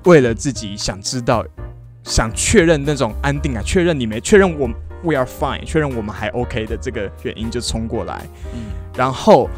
[0.05, 1.45] 为了自己想知道、
[2.05, 4.69] 想确认那种安定啊，确认你没确认我
[5.03, 9.49] we are fine，确认我们还 OK 的这个原因就冲过来，嗯，然后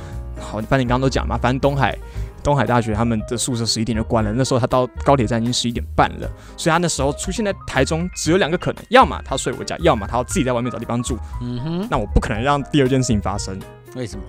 [0.40, 1.96] 好，反正你刚刚都讲嘛，反正东海。
[2.44, 11.16] 东海大学他们的宿舍十一点就关了，那时候他到高铁站已经十一点半了，所以他那时候出现在台中只有两个可能，要么他睡我家，要么他要自己在外面找地方住。
[11.40, 13.58] 嗯哼，那我不可能让第二件事情发生。
[13.96, 14.22] 为什么？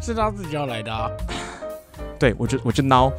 [0.00, 1.08] 是他自己要来的啊。
[2.22, 3.12] 对，我就我就孬，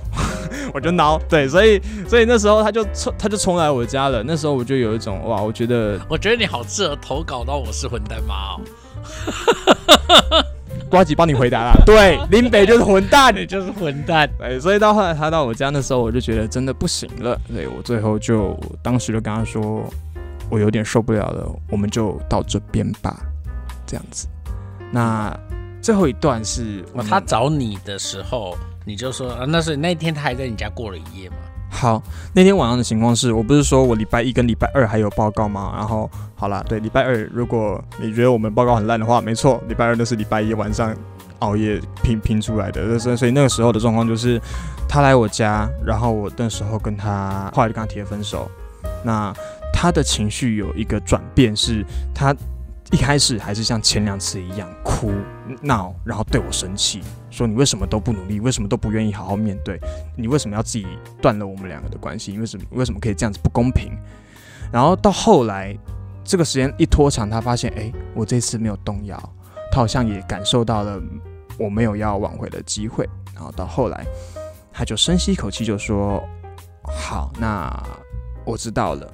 [0.74, 1.20] 我就孬。
[1.28, 4.24] 对，所以所以那时候他就冲他就冲来我家了。
[4.24, 8.62] 那时候我就有一种哇，我觉得我觉得你好适合投稿到我是混蛋妈哦。
[10.90, 14.30] 瓜吉帮你回答了，对，林北就是混蛋， 你就是混蛋。
[14.40, 19.84] 哎，所以到后来他到我家的时候，我就觉得真的不行了，对我最后就当时就跟他说，
[20.50, 23.20] 我有点受不了了，我们就到这边吧，
[23.86, 24.30] 这样子。
[24.94, 25.38] 那
[25.82, 31.36] 最后一段是他找你的时候，你就说啊，那是那天他还在你家过了一夜吗？
[31.70, 32.02] 好，
[32.34, 35.74] 那天晚上的情况是我不是说我礼拜一跟礼拜二还有报告吗？
[35.76, 40.96] 然后好了，对，礼拜二如果你觉得我们报告很烂的话，没错，礼拜二那是礼拜一晚上
[41.40, 43.00] 熬夜拼拼出来的。
[43.00, 44.40] 所以所以那个时候的状况就是，
[44.88, 48.50] 他来我家，然后我那时候跟他后来就跟他提了分手。
[49.04, 49.34] 那
[49.74, 52.36] 他的情绪有一个转变，是他。
[52.92, 55.12] 一开始还是像前两次一样哭
[55.62, 57.02] 闹，然后对我生气，
[57.34, 59.80] 说你为什么都不努力，为什么都不愿意好好面对，
[60.16, 60.86] 你为什么要自己
[61.20, 62.38] 断了我们两个的关系？
[62.38, 63.92] 为什么为什么可以这样子不公平？
[64.72, 65.76] 然后到后来，
[66.24, 69.18] 这个时间一拖长，他发现哎，我这次没有动摇，
[69.72, 71.02] 他好像也感受到了
[71.58, 73.10] 我没有要挽回的机会。
[73.34, 74.06] 然后到后来，
[74.72, 76.24] 他就深吸一口气，就说
[76.84, 77.72] 好，那
[78.46, 79.12] 我知道了。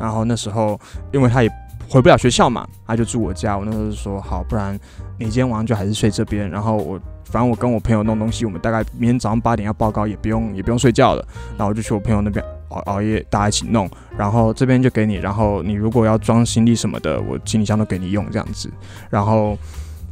[0.00, 0.80] 然后那时候，
[1.12, 1.50] 因为他也。
[1.88, 3.56] 回不了学校嘛，他就住我家。
[3.56, 4.76] 我那时候就说好，不然
[5.20, 6.50] 你今天晚上就还是睡这边。
[6.50, 11.26] 然后我反正我跟我朋友弄东西，我们大概明天早上八点要报告，也不用也不用睡觉了。
[11.50, 13.90] 然后我就去我朋友那边熬熬夜，大家一起弄。
[14.16, 18.72] 然后这边就给你，然后你如果要装行李什么的，我行李箱都给你用这样子。
[19.10, 19.58] 然后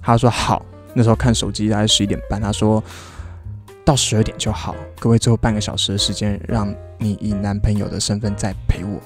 [0.03, 2.83] 他说好，那时候看手机大概十一点半，他说
[3.85, 4.75] 到十二点就好。
[4.99, 9.01] 各位最后半个小时的时间，让你以男朋友的身份再陪我。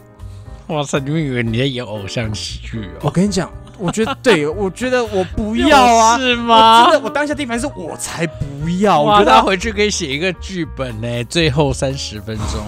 [0.75, 0.99] 哇塞！
[1.01, 3.01] 你们以为你在演偶像喜剧哦？
[3.03, 6.85] 我跟你讲，我觉得对，我觉得我不要啊， 是吗？
[6.85, 9.01] 真的，我当下地方是我才不要。
[9.01, 12.61] 我觉得他回去可以写一个剧本呢，最后三十分钟。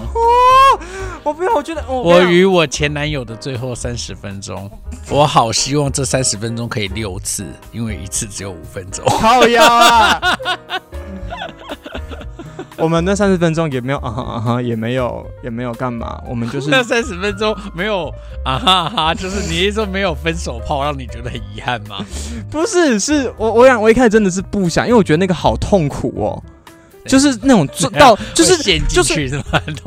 [1.23, 4.71] 我不要，我觉得我与我前男友的最后三十分钟，
[5.11, 9.05] 我好希望这三十分钟可以六次，因为一次只有五分钟。
[9.07, 10.21] 好呀。
[12.85, 18.09] 我们那三十分钟也没有啊哈啊哈，也没有也没有干嘛，我们就是 那三十分钟没有
[18.45, 22.05] 啊哈啊哈，就是你一说没有分手炮，让你觉得很遗憾吗？
[22.51, 26.43] 不是是我我想我一开始真的是不想，因为我觉得那个好痛苦哦，
[27.07, 28.57] 就是那种做到就是
[28.89, 29.43] 就是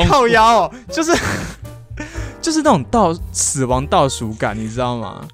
[0.07, 1.11] 靠腰、哦，就是
[2.41, 5.25] 就是那种倒死亡倒数感，你知道吗？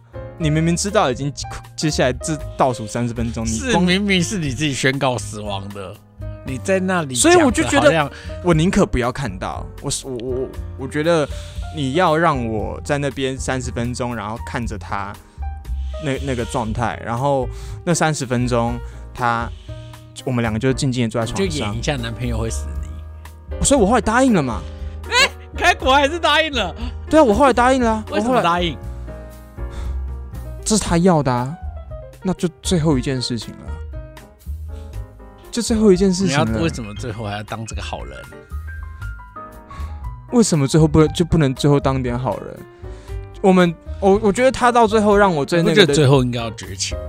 [0.41, 1.29] 你明明知道已经
[1.75, 5.93] 接下来这倒数三十分钟，你是明明是你自己宣告死亡的，
[6.45, 8.11] 你在那里所以我就觉得
[8.43, 10.49] 我宁可不要看到，我是我我我
[10.79, 11.27] 我觉得
[11.75, 15.13] 你要让我在那边三十分钟，然后看着他
[16.03, 17.47] 那那个状态，然后
[17.85, 18.77] 那三十分钟
[19.13, 19.49] 他
[20.25, 23.65] 我们两个就静静的坐在床上就演一，下男朋友会死你。
[23.65, 24.61] 所以我后来答应了嘛。
[25.09, 26.73] 哎开国还是答应了，
[27.09, 28.77] 对啊，我后来答应了啊、为什我后来么答应？
[30.63, 31.53] 这是他要的啊，
[32.21, 33.73] 那就最后一件事情了，
[35.59, 36.61] 就最后一件事你要情了。
[36.61, 38.17] 为什么最后还要当这个好人？
[40.31, 42.57] 为什么最后不就不能最后当点好人？
[43.41, 47.03] 我们我我觉得他到最后让我最那个最后应该要绝情吗？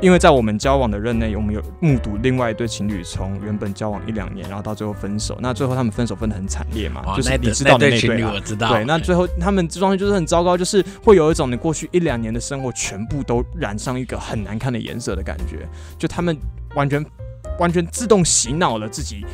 [0.00, 5.38] 因为在我们交往的任内，我们有目睹另外一对情侣从原本交往一两年，然后到最后分手。
[5.40, 8.70] 那最后他们分手分的很惨烈嘛，哦就是你知道的那对我知道。
[8.70, 16.36] 对，那最后他们这状态就是很糟糕，就是会有一种你过去一两年的生活全部都染上一个很难看的颜色的感觉，就他们
[16.74, 17.04] 完全
[17.58, 19.24] 完全自动洗脑了自己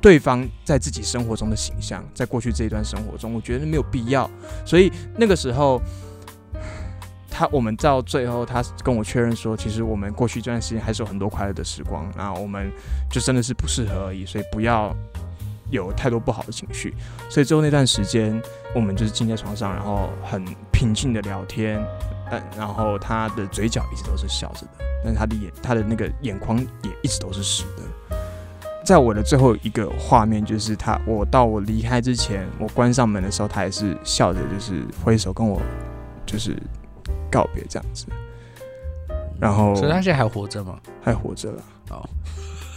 [0.00, 4.30] 对方在自己生活中的形象，在过去这一段生活中，我觉得没有必要，
[4.64, 5.80] 所以那个时候。
[7.36, 12.70] 他我们到最后，他跟我确认说，其实我们过去这段时间还是有很多快乐的时光，那我们
[13.10, 14.94] 就真的是不适合而已，所以不要
[15.68, 16.94] 有太多不好的情绪。
[17.28, 18.40] 所以最后那段时间，
[18.72, 21.84] 我们就是静在床上，然后很平静的聊天，
[22.38, 28.16] 嗯，然后他的嘴角一直都是笑着的，但是他的眼，他的那个眼眶也一直都是湿的。
[28.84, 35.58] 在我的最后一个画面，就是他，我到我离开之前，我关上门的时候，他也是笑着，就是挥手跟我，
[36.26, 36.54] 就是
[37.30, 38.06] 告别这样子。
[39.40, 40.78] 然后所以他现在还活着吗？
[41.02, 41.62] 还活着了。
[41.90, 42.08] 哦，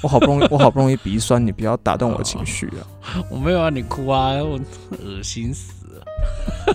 [0.02, 2.88] 我好不容易，我好不容易鼻酸，你不要打动我情绪啊！
[3.30, 4.58] 我没有让你哭啊，我
[4.91, 6.06] 恶心死了。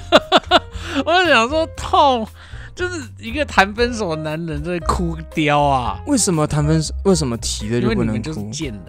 [1.06, 2.26] 我就想说痛，
[2.74, 6.94] 就是一个谈分手的男人在哭雕啊，为什么谈分手？
[7.04, 8.50] 为什么提了就不能因为你们就是哭？
[8.50, 8.82] 贱人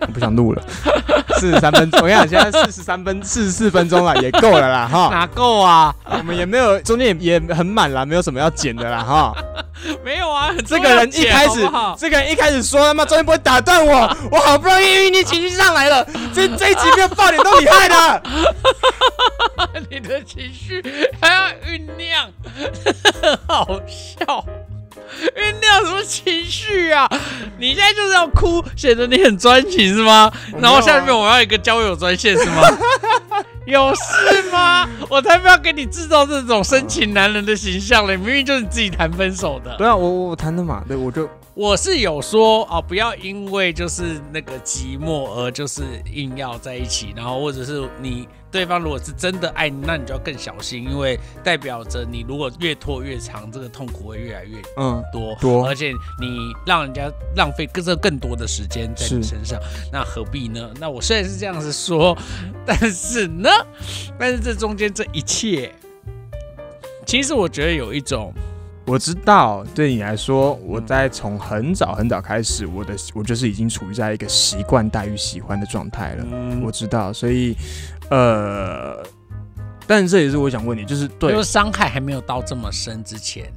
[0.00, 0.62] 我不想录了，
[1.38, 5.08] 四十三分钟，我跟你讲，现在四十三分四十四分钟了，也够了啦哈。
[5.10, 5.94] 哪够啊？
[6.04, 9.34] 我们也没有中间也也很满啦，没有什么要剪的啦哈。
[10.04, 18.22] 没有啊，这个人一开始好不好，这个人一开始说他妈中间不会打断我，我好不容易酝酿情绪上来了，这这一集没有爆点都你害的。
[19.90, 20.82] 你的情绪
[21.20, 22.30] 还要酝酿，
[23.46, 24.44] 好笑。
[25.36, 27.08] 酝酿什么情绪啊？
[27.58, 30.30] 你现在就是要哭，显得你很专情是吗？
[30.60, 32.62] 然后下面我要一个交友专线是吗？
[33.66, 34.86] 有事吗？
[35.08, 38.14] 我才不要给你制造这种深情男人的形象嘞！
[38.16, 39.74] 明明就是你自己谈分手的。
[39.78, 55.64] 对啊，我我我谈的嘛，对我就我是有说啊，不要因为就是那个寂寞而就是硬要在一起，然后或者是你对方如果是真的爱你，那你就要更小心，因为代表着你如果越拖越长，这个痛苦会越来越嗯多，多。
[55.64, 59.56] 而且你让人家浪费更这更多的时间在你身上，
[59.92, 60.72] 那何必呢？
[60.80, 62.18] 那我虽然是这样子说，
[62.66, 63.48] 但是呢，
[64.18, 65.72] 但是这中间这一切，
[67.06, 68.34] 其实我觉得有一种
[68.86, 76.26] 我知道，对你来说，我在从很早很早开始，我的我就是已经处于在一个习惯大于喜欢的状态了。
[76.30, 77.56] 嗯我知道，所以
[78.10, 79.02] 呃，
[79.86, 83.50] 但这也是我想问你，就是对就是伤害还没有到这么深之前，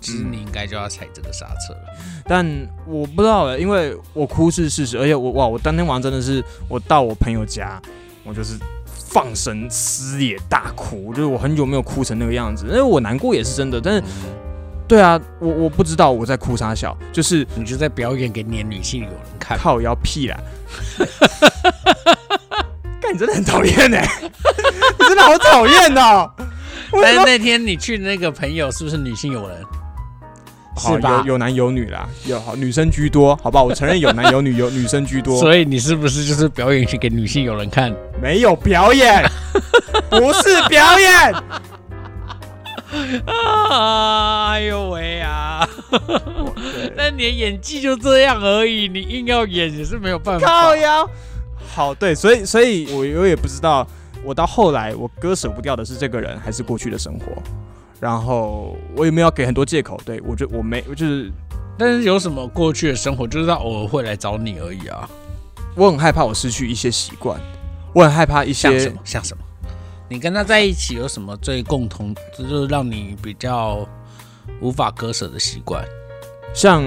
[0.00, 1.80] 其实嗯你应该就要踩这个刹车了。
[2.26, 2.44] 但
[2.86, 7.80] 我不知道欸，因为我哭是事实，而且我哇，我当天晚上真的是，我到我朋友家，
[8.24, 14.02] 我就是放声撕裂大哭，就是我很久没有哭成那个样子，因为我难过也是真的，但是
[14.88, 19.58] 对啊，我我不知道我在哭啥笑，就是你就在表演给你的女性友人看。
[19.58, 20.36] 靠腰屁啦。
[23.00, 26.30] 干，你真的很讨厌哎，你真的好讨厌哦。
[27.02, 29.58] 但是那天你去那个朋友是不是女性友人？
[30.78, 33.64] 是吧有有男有女啦，有好女生居多，好不好？
[33.64, 35.40] 我承认有男有女，有女生居多。
[35.40, 37.94] 所以你是不是就是表演去给女性友人看？
[38.20, 39.24] 没有表演，
[40.10, 41.34] 不是表演。
[43.26, 45.68] 啊，哎呦喂啊！
[46.96, 50.46] 那你的演技就这样而已，你硬要演也是没有办法。
[50.46, 51.08] 靠腰。
[51.74, 53.86] 好，对，所以所以我我也不知道，
[54.24, 57.26] 我到后来我割舍不掉的是这个人，还是过去的生活。
[57.98, 61.30] 然后我也没有给很多借口，对我就我没就是
[61.78, 65.08] 但是有什么过去的生活，就是他偶尔会来找你而已啊。
[65.74, 67.40] 我很害怕我失去一些习惯，
[67.94, 68.98] 我很害怕一些像什么？
[69.04, 69.42] 像什么？
[70.08, 73.86] 你跟他在一起有什么最共同，就是让你比较
[74.60, 75.84] 无法割舍的习惯？
[76.54, 76.82] 像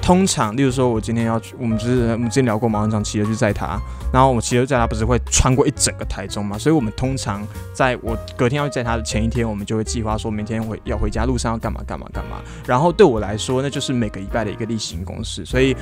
[0.00, 3.80] 通常，例如说，我今天要去，我们就是我们之前聊过嘛，我很常骑车去载他，
[4.12, 12.42] 然后我骑车载他不是会穿过一整个台中嘛，所以我们通常在我隔天要载他的前一天，我们就会计划说明天回要回家路上要干嘛干嘛干嘛。
[12.66, 15.76] 然后对我来说，那就是每个礼拜的一个例行公事，所以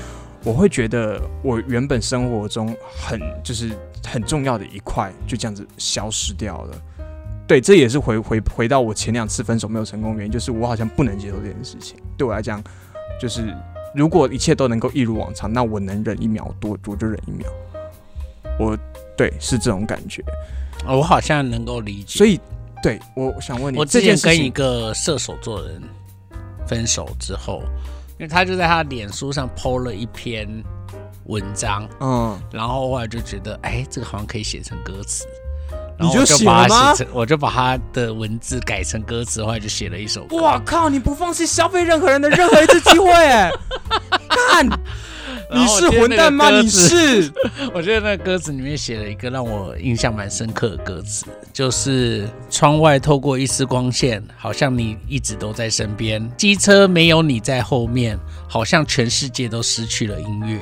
[0.44, 3.70] 我会觉得我原本生活中很就是
[4.04, 6.82] 很重要的一块就这样子消失掉了。
[7.46, 11.96] 对，这也是回回回到我前两次分手没有成功的原因，就是我好像不能接受这件事情。
[12.16, 12.62] 对我来讲，
[13.20, 13.54] 就是
[13.94, 17.50] 如果一切都能够一如往常，那我能忍一秒多，我就忍一秒。
[18.58, 18.78] 我
[19.16, 20.24] 对是这种感觉，
[20.86, 22.18] 我好像能够理解。
[22.18, 22.40] 所以
[22.82, 25.82] 对我想问你，我之前跟一个射手座的人
[26.66, 27.62] 分手之后，
[28.22, 30.48] 因为他就在他的脸书上 PO 了一篇
[31.24, 35.26] 文章，嗯，然后后来就觉得，哎，这个好像可以写成歌词。
[35.98, 40.36] 然后我就把它写成，我就把他的文字改成歌词，后来就写了一首歌。
[40.36, 40.88] 哇靠！
[40.88, 43.10] 你不放弃消费任何人的任何一次机会，
[45.54, 46.50] 你是混蛋吗？
[46.50, 47.32] 你是
[47.74, 56.30] 我觉得那歌词里面写了一个让我印象蛮深刻的歌词，就是窗外透过一丝光线，好像你一直都在身边。
[56.36, 60.58] 机车没有你在后面，好像全世界都失去了音乐。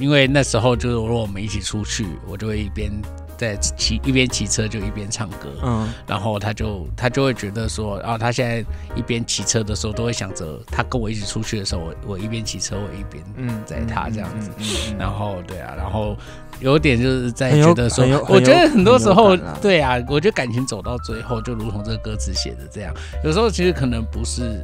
[0.00, 2.90] 因为那时候就是如果我们一起出去，我就会一边
[3.36, 5.92] 在骑一边骑车就一边唱歌，嗯。
[6.06, 8.64] 然后他就他就会觉得说，啊，他现在
[8.94, 13.62] 一边骑车的时候都会想着，他跟我一起出去的时候，我我一边骑车，我一边嗯。
[13.66, 14.50] 载他这样子。
[14.58, 16.16] 嗯嗯嗯然后对啊，然后
[16.60, 24.62] 有点就是在觉得说，我觉得很多时候对啊，我觉得感情走到最后，就如同这个歌词写的这样，有时候其实可能不是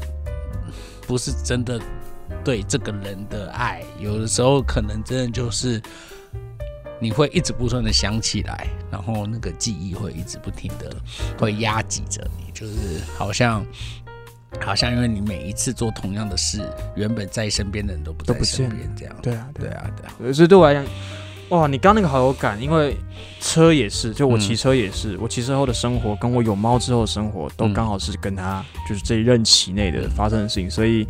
[1.06, 1.80] 不是真的
[2.44, 5.80] 对这个人的爱，有的时候可能真的就是
[7.01, 10.94] 你会一直不断的想起来，然后那个记忆会一直不停的
[11.38, 13.64] 会压挤着你，就是好像。
[14.61, 19.14] 好像因为你每一次做同样的事，原本在身边的人都不在都不见身边，这样。
[19.22, 20.12] 对啊对啊，对啊。
[20.18, 20.84] 对，所以对我来讲，
[21.51, 22.96] 哇，你刚那个好有感，因为
[23.40, 31.07] 车也是，就我嗯骑车也是，我骑车后的生活跟我有猫之后的生活，都嗯刚好是跟他就是这一任期内的发生的事情，所以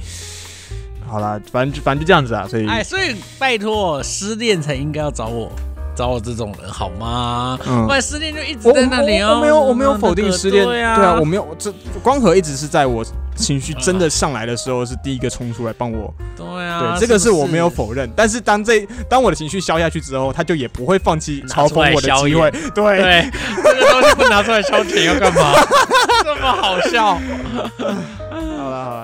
[1.06, 5.50] 好啦，反正就反正就这样子啊，所以哎，所以拜托，失恋才应该要找我，
[5.98, 7.58] 找我这种人好吗？
[7.66, 9.30] 嗯不然失恋就一直在那里哦。
[9.30, 11.72] 我我没有我没有否定失恋，对啊，对啊，我没有，这
[12.04, 25.52] 光和一直是在我情绪真的上来的时候是第一个冲出来帮我，对啊，对，这个是我没有否认，但是当这当我的情绪消下去之后，他就也不会放弃嘲讽我的机会，对，对，这个东西不拿出来消遣要干嘛？
[26.22, 27.18] 这么好笑？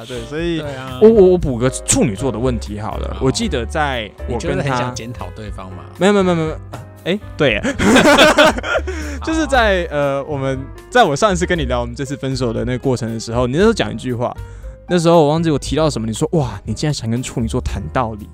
[0.06, 0.60] 对，所以
[1.00, 5.84] 我我我补个处女座的问题好了，好我记得在我跟他想检讨对方嘛？
[5.98, 6.58] 没有没有没有没有，
[7.04, 7.62] 哎、对耶，
[9.24, 10.58] 就是在呃我们
[10.90, 14.34] 在我上一次跟你聊我们这次分手的那个过程的时候，你那时候讲一句话，
[14.88, 18.28] 那时候我忘记我提到什么，你说哇，你竟然想跟处女座谈道理，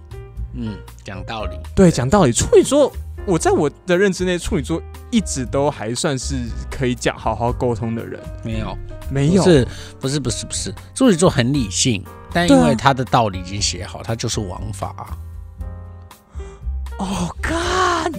[0.54, 1.56] 嗯，讲道理。
[1.74, 2.92] 对，讲道理，处女座。
[3.30, 6.34] 我在我的认知内，处女座一直都还算是
[6.68, 8.76] 可以讲好好沟通的人，没有，
[9.08, 9.66] 没有，不是，
[10.00, 15.16] 不是，不是，不是，处女座很理性，但因为他的道理已经写好，他就是王法。
[16.98, 18.10] 哦，干，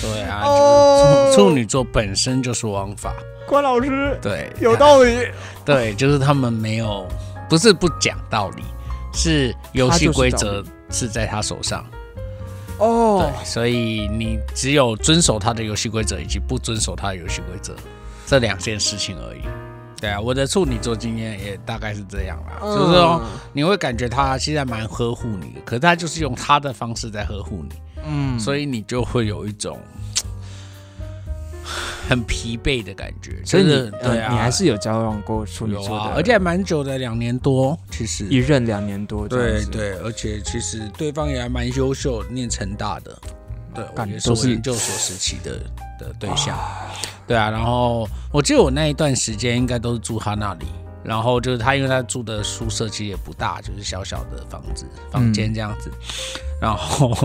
[0.00, 1.28] 对啊，哦。
[1.28, 3.14] 就是处处女座本身就是王法。
[3.46, 5.28] 关老师对，有道理，
[5.62, 7.06] 对，就是他们没有，
[7.50, 8.62] 不是不讲道理，
[9.12, 11.84] 是游戏规他则是在他手上。
[12.78, 13.20] 哦。
[13.20, 17.74] 对，所以你只有遵守他的游戏规则，以及不遵守他的游戏规则
[18.26, 19.40] 这两件事情而已。
[20.00, 23.22] 对啊，我的处女座经验也大概是这样啦，就是说
[23.54, 27.74] 你会感觉他现在蛮呵护你的，可是他就是用他的方式在呵护你，
[28.06, 29.78] 嗯，所以你就会有一种
[32.08, 33.40] 很疲惫的感觉。
[33.44, 38.26] 就所以你对啊，呃你还是有交往过处女有座的，啊，而且还蛮久的，两年多，其实。
[38.26, 43.16] 一任两年多对对，而且其实对方也还蛮优秀，念成大的，
[43.74, 45.58] 对，我干也是都是研究所时期的
[45.98, 46.58] 的对象，
[47.26, 50.66] 对啊，然后我记得我那一段时间应该都是住他那里，
[51.04, 55.90] 然后就是他，因为他住的宿舍其实也不大，就是小小的房子房间这样子，
[56.60, 57.16] 然后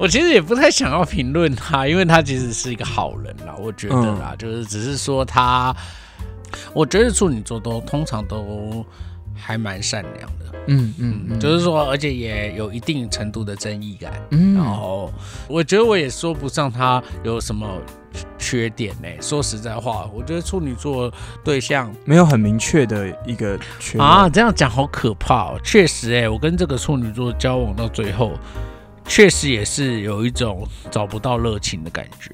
[0.00, 5.76] 我其实也不太想要评论他， 因为他其实是一个好人啦，我觉得啦，就是只是说他，
[6.72, 8.84] 我觉得处女座都通常都
[9.34, 10.46] 还蛮善良的。
[10.66, 14.12] 嗯嗯嗯，就是说，而且也有一定程度的正义感。
[14.30, 15.12] 嗯然后，
[15.48, 17.66] 我觉得我也说不上他有什么
[18.12, 21.12] 缺缺点呢、说实在话，我觉得处女座
[21.44, 25.60] 对象没有很明确的一个缺点啊，这样讲好可怕哦。
[25.64, 28.32] 确实哎、我跟这个处女座交往到最后，
[29.10, 32.30] 确实也是有一种找不到热情的感觉。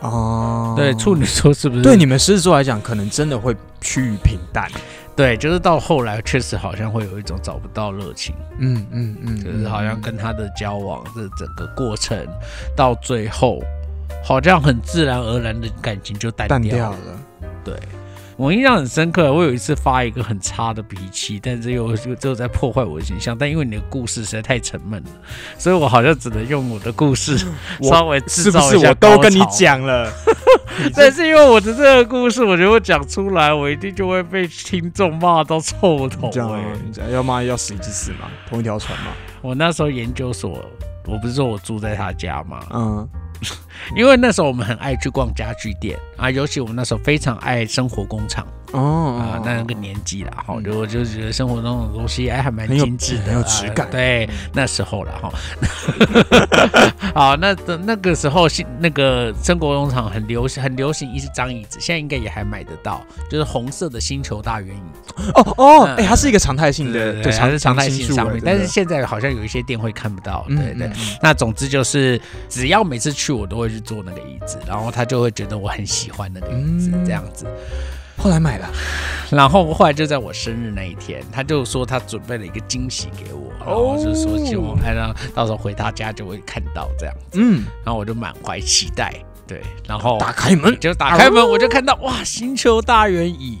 [0.00, 1.82] 哦，对，处女座是不是？
[1.82, 4.66] 对你们狮子座来讲，可能真的会趋于平淡。
[5.14, 12.18] 对，就是到后来确实好像会有一种找不到热情，嗯嗯嗯，就是好像跟他的交往这整个过程
[12.74, 13.62] 到最后，
[14.24, 16.60] 好像很自然而然的感情就淡掉了。
[16.60, 17.20] 淡掉了。
[17.62, 17.78] 对
[18.36, 23.36] 我印象很深刻，我有一次发一个很差的脾气，但是又又又在破坏我的形象。
[23.36, 25.10] 但因为你的故事实在太沉闷了，
[25.56, 27.38] 所以我好像只能用我的故事
[27.82, 29.40] 稍微是不是制造一下我都跟你？
[29.50, 30.10] 讲了？
[30.96, 36.50] 但是因为我的这个故事，我觉得我讲出来，我一定就会被听众骂到臭头、这样
[37.12, 39.12] 要骂要死一起死嘛，同一条船嘛。
[39.40, 40.64] 我那时候研究所，
[41.06, 42.66] 我不是说我住在他家嘛？
[42.72, 43.08] 嗯
[43.96, 48.46] 因为那时候我们很爱去逛家具店啊，尤其我们那时候非常爱生活工厂。
[48.74, 50.64] 哦啊，那个年纪了，哈，嗯。
[50.64, 53.86] 就我就觉得生活中的东西哎还蛮精致的，很有质感。
[53.86, 55.32] 啊对，那时候了哈。
[57.14, 57.54] 好，那
[57.84, 63.00] 那个时候新那个生活农场很流行，很流行一张椅子，现在应该也还买得到，
[63.30, 64.80] 就是红色的星球大圆椅，
[65.34, 65.96] 哦哦，嗯。
[65.96, 70.86] 哎，它是一个常态性的，对，对，它是常态性数商品，但是现在好像有一些店会看不到，嗯对对。
[70.88, 77.04] 嗯嗯那总之就是，只要每次去，我都会去坐那个椅子，然后他就会觉得我很喜欢那个椅子，嗯。
[77.04, 77.46] 这样子。
[78.16, 78.68] 后来买了，
[79.30, 89.12] 然后后来就在我生日那一天，他就说他准备了一个惊喜给我，然后就是说希望他让到时候回他家就会看到这样，嗯，然后我就满怀期待，
[89.46, 93.58] 对，然后打开门，就打开门我就看到哇，星球大圆椅，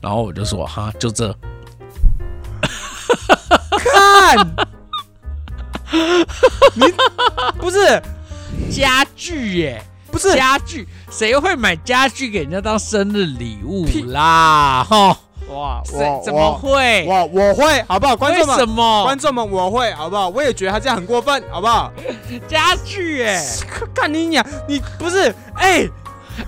[0.00, 1.36] 然后我就说哈，就这，
[3.78, 4.46] 看，
[6.74, 6.84] 你
[7.58, 8.02] 不是。
[8.70, 9.82] 家具耶。
[10.16, 14.82] 不是家具，谁会买家具给人家当生日礼物啦？
[14.82, 15.08] 哈，
[15.50, 17.04] 哇我怎么会？
[17.06, 18.16] 我我会好不好？
[18.16, 20.30] 观众们，什么观众们我会好不好？
[20.30, 21.92] 我也觉得他这样很过分，好不好？
[22.48, 23.24] 家具？
[23.24, 23.44] 哎
[23.94, 25.86] 看你俩，你不是哎，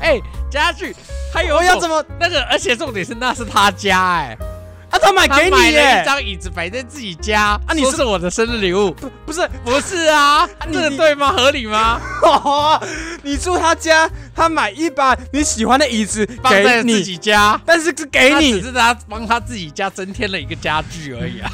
[0.00, 0.18] 哎，
[0.50, 0.96] 家具
[1.30, 2.42] 还有我要怎么那个？
[2.44, 4.38] 而且重点是那是他家哎，
[4.91, 4.99] 啊？
[4.99, 6.03] 他买给你耶？
[6.05, 10.47] 张椅子摆在自己家啊你是我的生日礼物，不不是，不是啊？
[10.66, 11.32] 你这个对吗？
[11.32, 12.01] 合理吗？
[13.22, 18.62] 你住他家，他买一把你喜欢的椅子放在自，己家，但是是给你只你。
[18.62, 21.51] 是他帮他自己家增添了一个家具而已啊，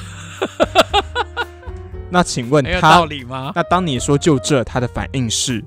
[2.10, 3.52] 那请问他有道他，理吗？
[3.54, 5.64] 那当你说就这，他的反应是？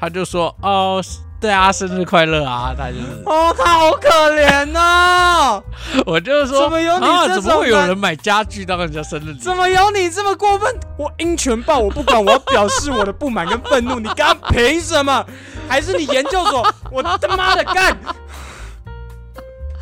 [0.00, 1.02] 他就说哦，
[1.40, 3.22] 对啊，生日快乐啊，他就是。
[3.24, 5.62] 哦，他好可怜哦，
[6.04, 7.26] 我就说，怎么有你啊？
[7.28, 9.32] 这种怎么会有人人买家具当人家生日？
[9.34, 10.74] 怎么有你这么过分？
[10.98, 14.00] 我鹰犬报，我不管，我要表示我的不满跟愤怒。
[14.00, 15.24] 你刚刚凭什么？
[15.68, 16.66] 还是你研究所？
[16.90, 17.96] 我他妈的干！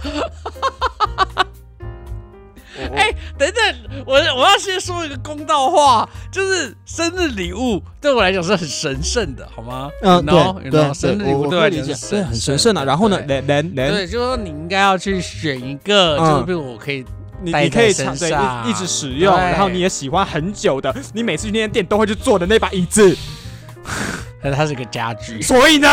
[2.94, 9.90] 哎、等等，我我要先说一个公道话，就是生日礼物对我来讲是很神圣的，好吗？
[10.02, 10.70] 嗯，You know?
[10.70, 12.84] 对生日礼物对我来讲我理解，对，很神神圣啊。
[12.84, 17.10] 然后呢，对连连连，对，就是说你应该要去选一个，嗯就是比如我可以带
[17.42, 23.16] 你你可以在长对身上一一直使用，然后你也喜欢很久的，你每次去那间店都会去坐的那把椅子。
[24.42, 25.88] 但它是个家具，所以呢，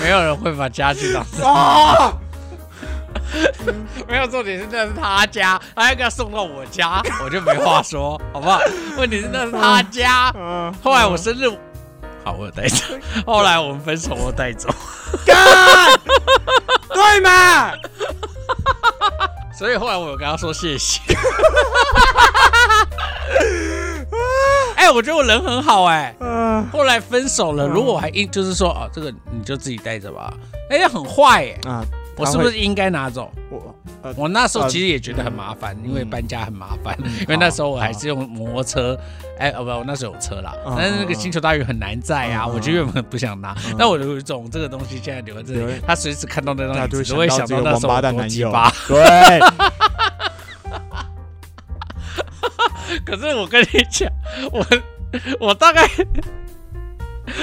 [0.00, 2.12] 没有人会把家具当成，啊，
[4.08, 8.60] 没有重点是那是他家，他要给他送到我家，我就没话说，好不好？
[8.98, 11.48] 问题是那是他家，嗯后来我生日，
[12.24, 12.84] 好，我有带走。
[13.26, 14.68] 后来我们分手，我有带走。
[15.26, 15.36] 干，
[16.92, 17.72] 对嘛？
[19.56, 21.00] 所以后来我有跟他说谢谢。
[24.76, 26.42] 哎、我觉得我人很好哎、嗯
[26.72, 30.32] 后来分手了，嗯如果我还硬就是说哦，这个你就自己带着吧。
[30.70, 31.84] 哎、很坏哎、啊，
[32.16, 33.32] 我是不是应该拿走？
[33.50, 36.96] 我呃我那时候其实也觉得很麻烦，因为搬家很麻烦。
[37.20, 38.98] 因为那时候我还是用摩托车，
[39.38, 49.40] 哎、哦不，我那时候有车啦，嗯但是那个星球大雨很难载啊，嗯我就原本不想拿，但我有一种这个东西现在留在这里，他随时看到那张大家就会椅子都会想这个到那时候八蛋男友多鸡巴。，对，
[53.06, 54.10] 可是我跟你讲，
[54.52, 54.66] 我
[55.40, 55.88] 我大概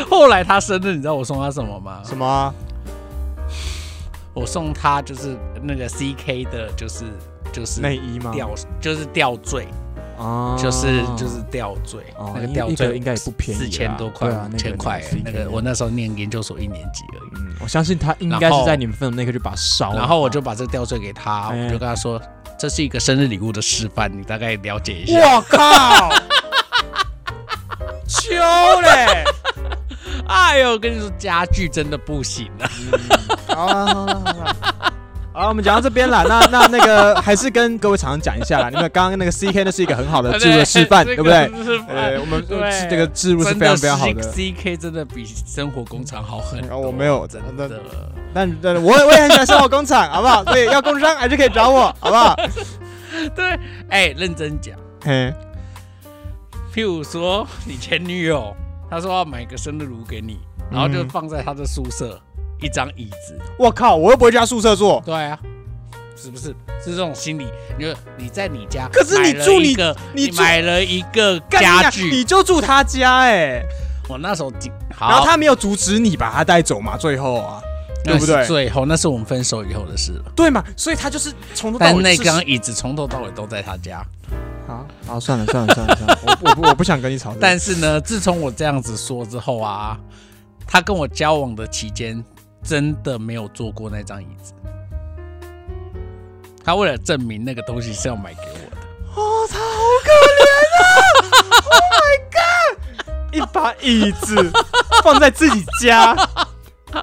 [0.10, 2.02] 后来他生日，你知道我送他什么吗？
[2.06, 2.54] 什么啊？
[4.40, 7.04] 我送他就是那个 CK 的，就是
[7.52, 8.32] 就是内衣吗？
[8.34, 9.68] 吊，就是吊坠，
[10.18, 13.66] 啊就是就是吊坠，哦那个吊坠应该也不便宜啦。
[13.66, 17.30] 四千多块五千块那个，我那时候念研究所一年级而已。
[17.36, 21.66] 嗯，我相信他应该是在你们分的那刻就把它烧了，然后我就把这个吊坠给他，哎。
[21.66, 22.22] 我就跟他说，
[22.58, 25.36] 这是一个生日礼物的示范，你大概了解一下。
[25.36, 26.10] 我靠，
[28.08, 28.32] 秋
[28.82, 29.26] 嘞，
[30.30, 32.70] 哎呦，我跟你说，家具真的不行了。
[33.48, 34.56] 好了好了好了。
[35.32, 41.50] 好，我们讲到这边了，那 那那个还是跟各位厂商讲一下啦，你们刚刚那个 CK 那是一个很好的植入示范，对不对？
[41.88, 42.44] 呃，我们
[42.90, 44.22] 这个植入是非常非常好的。
[44.22, 46.78] CK 真的比生活工厂好很多。
[46.78, 47.80] 我没有真的的，
[48.34, 50.44] 但但我我也很喜欢生活工厂， 好不好？
[50.46, 52.36] 所以要工商还是可以找我，好不好？
[53.36, 53.60] 对，
[53.90, 54.76] 哎，认真讲，
[55.06, 55.34] 嘿，
[56.74, 58.54] 譬如说你前女友，
[58.90, 60.40] 她说要买个生日炉给你，
[60.72, 62.20] 然后就放在他的宿舍。
[62.62, 65.02] 一张椅子，我靠，我又不会家宿舍坐。
[65.06, 65.40] 对啊，
[66.14, 66.54] 是不是？
[66.84, 67.48] 是这种心理。
[67.78, 69.74] 你说你在你家，可是你住你
[70.14, 73.64] 你买了一个家具，你就住他家哎。
[74.10, 74.52] 我那时候，
[75.00, 76.98] 然后他没有阻止你把他带走嘛？
[76.98, 77.62] 最后啊，
[78.04, 78.46] 对不对？
[78.46, 80.32] 最后那是我们分手以后的事了。
[80.36, 80.62] 对嘛？
[80.76, 84.06] 所以他就是从头到尾，但那张椅子从头到尾都在他家。
[84.70, 87.36] 好，好，算了算了算了算了，我我不我不想跟你吵。
[87.42, 89.98] 但是呢，自从我这样子说之后啊，
[90.68, 92.24] 他跟我交往的期间。
[92.62, 94.52] 真的没有坐过那张椅子，
[96.62, 98.78] 他为了证明那个东西是要买给我的。
[99.16, 99.64] 哦，他好
[100.04, 100.44] 可怜
[100.76, 100.84] 啊
[101.64, 102.76] ！Oh my god！
[103.34, 104.52] 一把椅子
[105.02, 106.14] 放在自己家，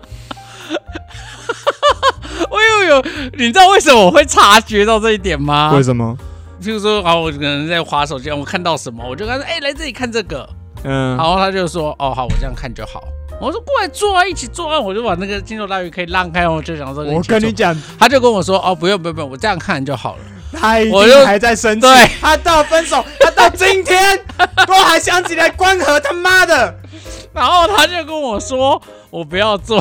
[2.51, 3.03] 我又有，
[3.33, 5.73] 你知道为什么我会察觉到这一点吗？
[5.73, 6.15] 为什么？
[6.61, 10.49] 譬如说，啊，我可能在划手机，我看到什么，我就跟他说：“哎，来这里看这个。”
[10.85, 13.03] 嗯，然后他就说：“哦，好，我这样看就好。”
[13.41, 21.87] 我说：“过来坐啊，一起坐啊！”我就把那个金手大鱼可以让开，我就想说：“我跟你讲。”他就跟我说：“哦，不用，不用，不用，我这样看就好了。”他一定还在生气。
[22.21, 24.19] 他到分手，他到今天
[24.67, 26.75] 都还想起来关河，他妈的！
[27.33, 28.81] 然后他就跟我说
[29.11, 29.77] ：“我不要做。”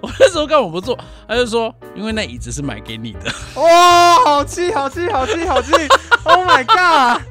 [0.00, 0.96] 我那时候干我不做？
[1.26, 3.32] 他就说：“因为那椅子是买给你的。
[3.60, 5.72] ”哇，好气，好气，好气，好气！
[6.22, 7.22] Oh my god！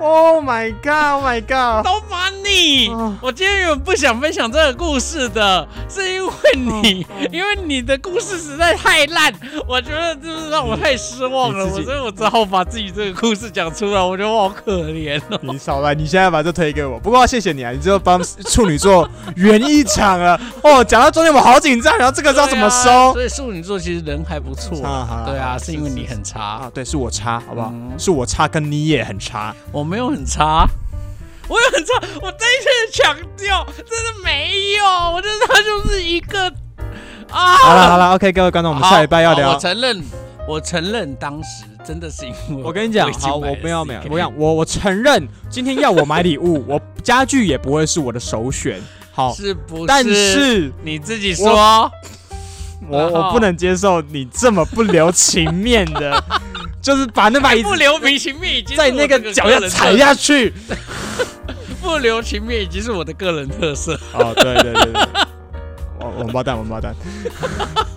[0.00, 1.16] Oh my god!
[1.16, 1.84] Oh my god!
[1.84, 2.88] 都把你！
[3.20, 9.32] 我今天原本不想分享这个故事的，是因为你，因为你的故事实在太烂，
[9.68, 14.00] 我觉得就是让我太失望了，我所以我只好把自己这个故事讲出来。
[14.00, 15.38] 我觉得我好可怜哦。
[15.42, 16.98] 你少来，你现在把这推给我。
[16.98, 20.40] 不过谢谢你啊，你就帮处女座圆一场了。
[20.62, 23.12] 哦，讲到中间我好紧张，然后这个知道怎么收？
[23.12, 24.78] 所以处女座其实人还不错。
[25.26, 26.70] 对啊，是因为你很差啊。
[26.72, 27.72] 对，是我差，好不好？
[27.98, 29.54] 是我差，跟你也很差。
[29.70, 30.66] 我没有很差，
[31.48, 36.48] 我有很差，我再一次强调，真的没有，我觉得他就是一个
[37.30, 37.56] 啊。
[37.56, 39.52] 好了好了，OK，各位观众，我们下礼拜要聊。
[39.52, 40.02] 我承认，
[40.48, 48.80] 我承认当时真的是因为我跟你讲，好，我没有没有，我讲我我承认，今天要我买礼物，我家具也不会是我的首选。
[49.14, 49.86] 好，是不？
[49.86, 51.90] 但是你自己说，
[52.88, 56.22] 我我不能接受你这么不留情面的。
[56.82, 60.52] 就是把那把椅子不留情面，已经在那个脚下踩下去。
[61.80, 63.98] 不留情面已经是我的个人特色。
[64.12, 65.02] 哦，对对对对，
[66.00, 66.92] 王王八蛋，王八蛋。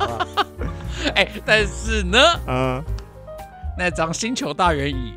[1.15, 2.83] 哎，但是呢，嗯，
[3.75, 5.15] 那张星球大圆椅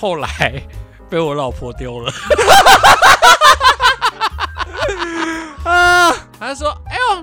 [0.00, 0.62] 后来
[1.10, 2.12] 被我老婆丢了。
[5.64, 6.14] 啊！
[6.38, 6.70] 他说：“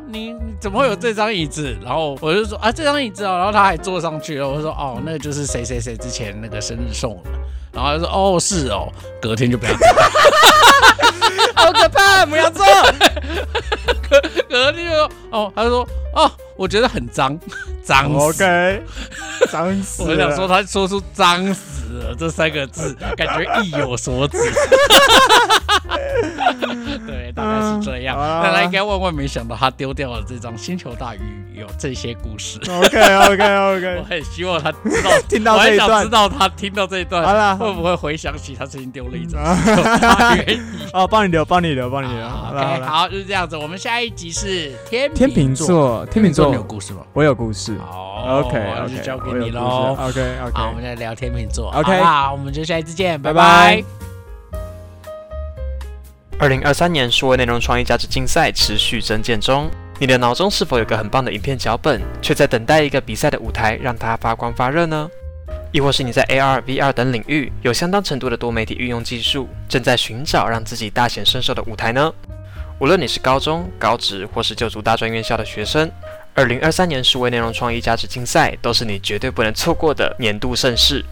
[0.07, 4.47] 你你怎么会有这张椅子？”然后我就说：“啊，这张椅子哦。”然后他还坐上去了。
[4.47, 7.29] 我说：“哦，那就是谁谁谁之前那个生日送的。”
[7.73, 9.87] 然后他说：“哦，是哦。”隔天就不要坐，
[11.55, 12.25] 好可怕！
[12.25, 12.65] 不要坐。
[14.09, 14.19] 隔
[14.49, 17.39] 隔天就说：“哦。”他说：“哦，我觉得很脏，
[17.83, 18.13] 脏。
[18.13, 18.83] ”OK，
[19.49, 20.03] 脏死。
[20.03, 24.37] 我想说，他说出“脏死了”这三个字，感觉意有所指。
[27.81, 28.17] 这样。
[28.17, 31.19] 那他应该万万没想到，他丢掉了这张星球大鱼
[31.53, 32.59] 有这些故事。
[32.69, 33.97] OK，OK，OK。
[33.99, 40.59] 我很希望他知道 听到这一段，我想知道他听到这一段，好了，会不会回想起他曾经丢了一张星球大鱼？
[40.93, 42.27] 哦，帮你留，帮你留，帮你留。
[42.27, 43.57] 好了，好，就是这样子。
[43.57, 47.01] 我们下一集是天天秤座，天秤座有故事吗？
[47.13, 47.77] 我有故事。
[47.79, 48.59] 好，OK，
[48.89, 49.95] 就交给你喽。
[49.99, 50.51] OK，OK。
[50.53, 51.71] 好，我们来聊天秤座。
[51.71, 54.00] OK，好，我们就下一次见，拜拜。
[56.41, 59.69] 二零二三年数位内容创意价值竞赛持续增建中，
[59.99, 65.07] 你的脑中是否有个很棒的影片脚本，却在等待一个比赛的舞台让它发光发热呢？
[65.71, 72.11] 亦或是你在 AR、VR 等领域有相当程度的多媒体运用技术，正在寻找让自己大显身手的舞台呢？
[72.79, 75.91] 无论你是高中、高职或是就读大专院校的学生，
[76.33, 81.05] 二零二三年数位内容创意价值竞赛都是你绝对不能错过的年度盛事。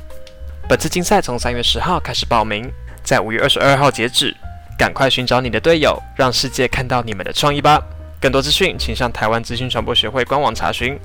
[0.67, 2.67] 本次竞赛从三月十号开始报名，
[3.03, 4.36] 在五月二十二号截止。
[4.80, 7.84] 赶快寻找你的队友，让世界看到你们的创意吧！
[8.17, 10.97] 更多资讯，请上台湾资讯传播学会官网查询。